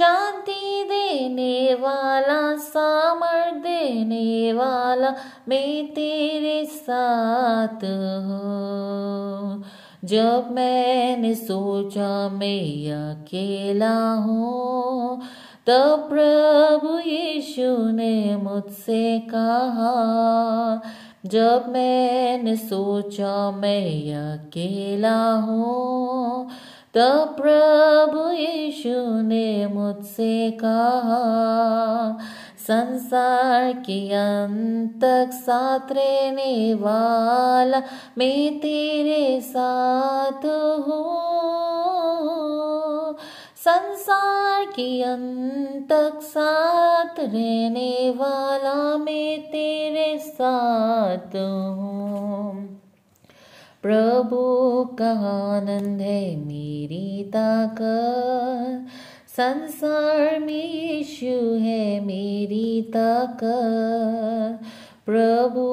शांति 0.00 0.84
देने 0.84 1.74
वाला, 1.74 2.56
सामर 2.56 3.50
देने 3.50 4.52
वाला 4.52 5.14
मैं 5.48 5.86
तेरे 5.86 6.64
साथ 6.64 7.84
हूँ। 8.24 9.64
जब 10.04 10.48
मैंने 10.50 11.34
सोचा 11.34 12.28
मैं 12.28 12.92
अकेला 12.92 14.12
हूँ, 14.12 15.20
तब 15.66 16.08
प्रभु 16.10 16.98
यीशु 16.98 17.90
ने 17.90 18.36
मुझसे 18.36 19.18
कहा, 19.18 19.94
जब 21.26 21.64
मैंने 21.68 22.56
सोचा 22.56 23.50
मैं 23.50 24.14
अकेला 24.14 25.32
हूँ 25.32 26.50
तब 26.94 27.36
प्रभु 27.40 28.30
यीशु 28.30 29.20
ने 29.20 29.66
मुझसे 29.66 30.50
कहा, 30.50 32.18
संसार 32.58 33.72
के 33.72 34.14
अंत 34.14 34.94
तक 35.04 35.30
साथ 35.32 35.92
रहने 35.92 36.74
वाला 36.74 37.82
मैं 38.18 38.58
तेरे 38.58 39.40
साथ 39.40 40.44
हूँ। 40.88 41.30
संसार 43.56 44.64
के 44.64 45.02
अंत 45.02 45.88
तक 45.92 46.20
साथ 46.22 47.20
रहने 47.20 48.14
वाला 48.16 48.96
मैं 48.96 49.42
तेरे 49.42 50.18
साथ 50.18 51.36
हूँ। 51.36 52.79
प्रभु 53.82 54.84
का 54.84 55.10
आनंद 55.56 56.00
है 56.00 56.36
मेरी 56.36 57.24
ताकत। 57.24 58.86
संसार 59.28 60.40
में 60.40 60.74
यीशु 60.74 61.54
है 61.54 62.00
मेरी 62.00 62.82
ताकत। 62.82 64.60
प्रभु 65.06 65.66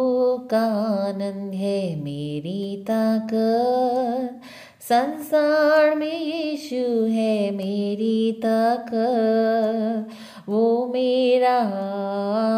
का 0.52 0.66
आनंद 1.06 1.54
है 1.54 1.96
मेरी 1.96 2.78
ताकत। 2.82 4.42
संसार 4.82 5.96
में 5.96 6.22
यीशु 6.22 7.04
है 7.04 7.52
मेरी 7.52 8.32
ताकत। 8.32 10.08
वो 10.50 10.88
मेरा 10.94 11.58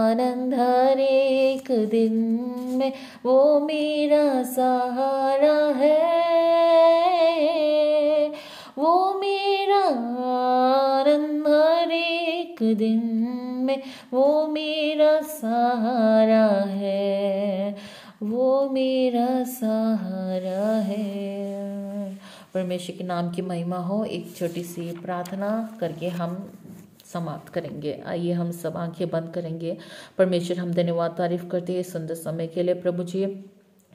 आनंद 0.10 0.54
हर 0.54 1.00
एक 1.00 1.72
दिन। 1.72 2.40
में 2.80 2.94
वो 3.26 3.60
मेरा 3.60 4.44
सहारा 4.44 5.74
है। 5.78 6.20
वो 8.78 9.14
मेरा 9.14 9.86
हर 10.20 11.92
एक 11.92 12.56
दिन 12.78 13.28
में 13.66 13.82
वो 14.14 14.48
मेरा 14.48 15.22
सहारा 15.22 16.48
है। 16.66 17.76
वो 18.24 18.70
मेरा 18.70 19.44
सहारा 19.44 20.82
है। 20.82 21.20
परमेश्वर 22.54 22.96
के 22.98 23.04
नाम 23.04 23.30
की 23.30 23.42
महिमा 23.42 23.78
हो, 23.78 24.04
एक 24.04 24.36
छोटी 24.36 24.64
सी 24.64 24.92
प्रार्थना 24.92 25.78
करके 25.80 26.08
हम 26.08 26.52
समाप्त 27.14 27.54
करेंगे। 27.54 28.02
आइए 28.06 28.32
हम 28.32 28.52
सब 28.52 28.78
आँखें 28.78 29.10
बंद 29.10 29.32
करेंगे। 29.34 29.78
परमेश्वर, 30.18 30.58
हम 30.58 30.74
धन्यवाद 30.74 31.16
तारीफ़ 31.18 31.48
करते 31.48 31.74
हैं 31.74 31.84
सुंदर 31.84 32.16
समय 32.16 32.48
के 32.48 32.64
लिए। 32.64 32.74
प्रभु 32.74 33.04
जी, 33.04 33.26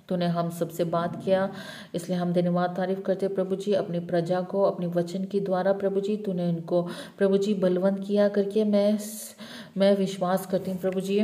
तूने 0.09 0.27
हम 0.27 0.51
सबसे 0.51 0.85
बात 0.85 1.25
किया, 1.25 1.53
इसलिए 1.95 2.19
हम 2.19 2.33
धन्यवाद 2.33 2.75
तारीफ़ 2.77 3.01
करते 3.01 3.29
प्रभु 3.29 3.57
जी, 3.57 3.73
अपनी 3.73 4.01
प्रजा 4.01 4.41
को, 4.41 4.63
अपने 4.63 4.87
वचन 4.87 5.25
के 5.25 5.41
द्वारा 5.41 5.73
प्रभु 5.73 6.01
जी, 6.01 6.17
तूने 6.17 6.49
उनको, 6.49 6.83
प्रभु 7.19 7.39
जी, 7.39 7.55
बलवंत 7.55 8.05
किया 8.07 8.29
करके 8.29 8.65
मैं 8.65 8.99
मैं 9.77 9.97
विश्वास 9.97 10.47
करती 10.47 10.71
हूँ। 10.71 10.81
प्रभु 10.81 11.01
जी 11.01 11.21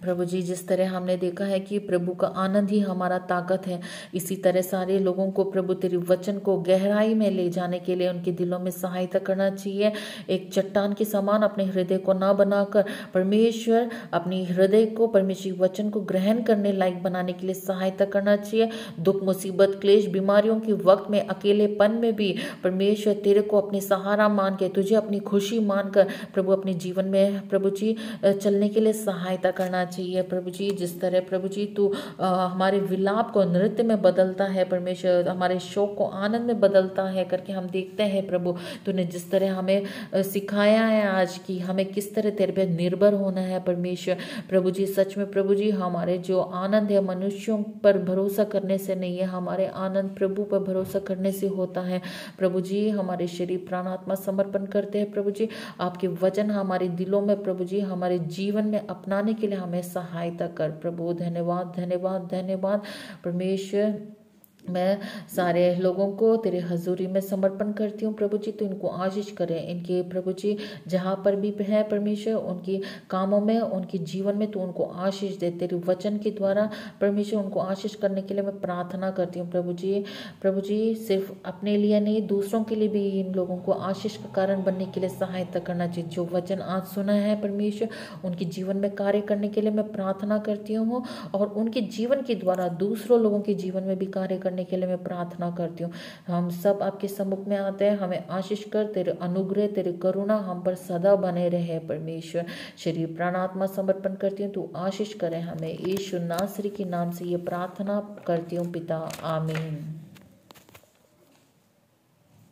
प्रभु 0.00 0.24
जी, 0.24 0.40
जिस 0.42 0.66
तरह 0.68 0.90
हमने 0.90 1.16
देखा 1.16 1.44
है 1.44 1.58
कि 1.60 1.78
प्रभु 1.78 2.12
का 2.14 2.26
आनंद 2.26 2.70
ही 2.70 2.78
हमारा 2.80 3.18
ताकत 3.18 3.66
है, 3.66 3.80
इसी 4.14 4.36
तरह 4.36 4.62
सारे 4.62 4.98
लोगों 4.98 5.30
को 5.30 5.44
प्रभु 5.44 5.74
तेरे 5.74 5.96
वचन 5.96 6.38
को 6.38 6.56
गहराई 6.58 7.14
में 7.14 7.30
ले 7.30 7.48
जाने 7.50 7.78
के 7.78 7.94
लिए 7.94 8.08
उनके 8.08 8.32
दिलों 8.32 8.58
में 8.58 8.70
सहायता 8.70 9.18
करना 9.18 9.48
चाहिए। 9.50 9.92
एक 10.30 10.48
चट्टान 10.52 10.92
के 10.92 11.04
समान 11.04 11.42
अपने 11.42 11.64
हृदय 11.64 11.98
को 11.98 12.12
ना 12.12 12.32
बनाकर, 12.32 12.84
परमेश्वर 13.14 13.90
अपने 14.12 14.42
हृदय 14.44 14.86
को, 14.86 15.06
परमेश्वर 15.06 15.52
वचन 15.58 15.90
को 15.90 16.00
ग्रहण 16.02 16.42
करने 16.42 16.72
लायक 16.72 17.02
बनाने 17.02 17.32
के 17.32 17.46
लिए 17.46 17.54
सहायता 17.54 18.04
करना 18.04 18.36
चाहिए। 18.36 18.68
दुख, 19.00 19.22
मुसीबत, 19.22 19.78
क्लेश, 19.80 20.06
बीमारियों 20.06 20.58
के 20.60 20.72
वक्त 20.72 21.10
में, 21.10 21.20
अकेलेपन 21.20 21.92
में 21.92 22.14
भी 22.16 22.34
परमेश्वर 22.64 23.14
तेरे 23.14 23.42
को 23.42 23.60
अपनी 23.60 23.80
सहारा 23.80 24.28
मान 24.28 24.56
के 24.56 24.68
तुझे 24.68 24.94
अपनी 24.94 25.18
खुशी 25.20 25.58
मानकर 25.60 26.08
प्रभु 26.34 26.52
अपने 26.52 26.74
जीवन 26.74 27.04
में 27.04 27.48
प्रभु 27.48 27.70
जी 27.70 27.96
चलने 28.24 28.68
के 28.68 28.80
लिए 28.80 28.92
सहायता 28.92 29.50
करना 29.50 29.81
करना 29.82 29.90
चाहिए, 29.92 30.22
प्रभु 30.22 30.50
जी, 30.50 30.70
जिस 30.70 31.00
तरह 31.00 31.20
प्रभु 31.28 31.48
जी 31.48 31.66
तू 31.76 31.92
हमारे 32.20 32.78
विलाप 32.80 33.30
को 33.32 33.44
नृत्य 33.44 33.82
में 33.82 34.00
बदलता 34.02 34.44
है, 34.46 34.64
परमेश्वर, 34.64 35.28
हमारे 35.28 35.58
शोक 35.60 35.94
को 35.98 36.04
आनंद 36.04 36.46
में 36.46 36.60
बदलता 36.60 37.02
है, 37.08 37.24
करके 37.24 37.52
हम 37.52 37.66
देखते 37.68 38.02
हैं 38.04 38.26
प्रभु, 38.26 38.56
तूने 38.86 39.04
जिस 39.06 39.30
तरह 39.30 39.54
हमें 39.54 39.86
सिखाया 40.14 40.84
है 40.84 41.06
आज 41.08 41.38
की 41.46 41.58
हमें 41.60 41.84
किस 41.86 42.14
तरह 42.14 42.30
तेरे 42.32 42.52
पे 42.52 42.66
निर्भर 42.66 43.14
होना 43.14 43.40
है 43.42 43.62
परमेश्वर। 43.64 44.16
प्रभु 44.48 44.70
जी, 44.70 44.86
सच 44.88 45.16
में 45.18 45.30
प्रभु 45.30 45.54
जी, 45.54 45.70
हमारे 45.72 46.18
जो 46.20 46.40
आनंद 46.40 46.90
है 46.90 47.00
मनुष्यों 47.04 47.62
पर 47.84 47.98
भरोसा 48.02 48.44
करने 48.46 48.78
से 48.78 48.94
नहीं 48.94 49.18
है, 49.18 49.24
हमारे 49.26 49.66
आनंद 49.66 50.14
प्रभु 50.18 50.44
पर 50.44 50.58
भरोसा 50.62 50.98
करने 51.00 51.32
से 51.32 51.46
होता 51.48 51.80
है। 51.82 52.00
प्रभु 52.38 52.60
जी, 52.62 52.88
हमारे 52.90 53.26
शरीर 53.28 53.64
प्राणात्मा 53.68 54.14
समर्पण 54.16 54.66
करते 54.66 54.98
हैं 54.98 55.10
प्रभु 55.12 55.30
जी, 55.30 55.48
आपके 55.80 56.08
वचन 56.22 56.50
हमारे 56.50 56.88
दिलों 56.92 57.20
में 57.22 57.42
प्रभु 57.42 57.64
जी, 57.64 57.80
हमारे 57.82 58.18
जीवन 58.32 58.66
में 58.66 58.78
अपनाने 58.80 59.34
के 59.34 59.46
लिए 59.46 59.58
हम 59.58 59.71
हमें 59.72 59.82
सहायता 59.82 60.46
कर। 60.46 60.70
प्रभु 60.70 61.12
धन्यवाद 61.12 61.72
धन्यवाद 61.76 62.28
धन्यवाद। 62.30 62.82
परमेश्वर 63.24 64.21
मैं 64.62 64.98
सारे 65.36 65.74
लोगों 65.74 66.06
को 66.12 66.36
तेरे 66.36 66.58
हजूरी 66.60 67.06
में 67.06 67.20
समर्पण 67.20 67.72
करती 67.72 68.04
हूँ, 68.04 68.14
प्रभु 68.14 68.38
जी 68.38 68.52
तो 68.52 68.64
इनको 68.64 68.88
आशीष 68.88 69.30
करें। 69.32 69.68
इनके 69.68 70.00
प्रभु 70.02 70.32
जी, 70.32 70.56
जहाँ 70.88 71.14
पर 71.24 71.36
भी 71.36 71.54
है 71.60 71.82
परमेश्वर, 71.88 72.34
उनकी 72.34 72.80
कामों 73.10 73.40
में, 73.40 73.58
उनके 73.58 73.98
जीवन 73.98 74.36
में 74.36 74.50
तो 74.50 74.60
उनको 74.60 74.84
आशीष 74.84 75.38
दे। 75.38 75.50
तेरे 75.50 75.76
वचन 75.86 76.18
के 76.18 76.30
द्वारा 76.30 76.68
परमेश्वर 77.00 77.42
उनको 77.42 77.60
आशीष 77.60 77.94
करने 77.94 78.22
के 78.22 78.34
लिए 78.34 78.42
मैं 78.42 78.58
प्रार्थना 78.60 79.10
करती 79.10 79.40
हूँ, 79.40 79.50
प्रभु 79.50 79.72
जी। 79.72 80.04
प्रभु 80.42 80.60
जी, 80.60 80.94
सिर्फ़ 80.98 81.32
अपने 81.44 81.76
लिए 81.76 82.00
नहीं, 82.00 82.26
दूसरों 82.26 82.62
के 82.64 82.74
लिए 82.74 82.88
भी 82.88 83.06
इन 83.20 83.32
लोगों 83.34 83.56
को 83.56 83.72
आशीष 83.72 84.16
का 84.16 84.32
कारण 84.34 84.62
बनने 84.62 84.86
के 84.86 85.00
लिए 85.00 85.08
सहायता 85.08 85.58
करना 85.60 85.86
चाहिए। 85.86 86.10
जो 86.10 86.24
वचन 86.32 86.60
आज 86.60 86.82
सुना 86.84 87.12
है 87.12 87.40
परमेश्वर, 87.40 87.88
उनके 88.24 88.44
जीवन 88.46 88.76
में 88.76 88.90
कार्य 88.94 89.20
करने 89.20 89.48
के 89.48 89.60
लिए 89.60 89.70
मैं 89.70 89.90
प्रार्थना 89.92 90.38
करती 90.40 90.74
हूँ 90.74 91.04
और 91.34 91.46
उनके 91.48 91.80
जीवन 91.80 92.22
के 92.22 92.34
द्वारा 92.34 92.68
दूसरों 92.78 93.20
लोगों 93.20 93.40
के 93.40 93.54
जीवन 93.54 93.82
में 93.82 93.96
भी 93.98 94.06
कार्य 94.08 94.36
करने 94.52 94.64
के 94.64 94.76
लिए 94.76 94.86
मैं 94.86 95.02
प्रार्थना 95.02 95.50
करती 95.50 95.84
हूँ। 95.84 95.92
हम 96.26 96.50
सब 96.50 96.82
आपके 96.82 97.08
सम्मुख 97.08 97.46
में 97.48 97.56
आते 97.56 97.84
हैं। 97.84 97.96
हमें 97.96 98.28
आशीष 98.28 98.64
कर, 98.64 98.86
तेरे 98.86 99.18
अनुग्रह, 99.22 99.66
तेरे 99.66 99.92
करुणा 99.92 100.36
हम 100.36 100.62
पर 100.62 100.74
सदा 100.74 101.14
बने 101.16 101.48
रहे 101.48 101.78
परमेश्वर। 101.78 102.46
शरीर 102.78 103.14
प्राणात्मा 103.16 103.66
समर्पण 103.66 104.14
करती 104.14 104.42
हूँ। 104.42 104.52
तू 104.52 104.68
आशीष 104.76 105.14
करे 105.14 105.40
हमें। 105.40 105.72
यीशु 105.80 106.18
नासरी 106.18 106.68
के 106.68 106.84
नाम 106.84 107.10
से 107.10 107.24
ये 107.24 107.36
प्रार्थना 107.36 108.00
करती 108.26 108.56
हूँ, 108.56 108.72
पिता। 108.72 108.98
आमीन। 109.24 109.78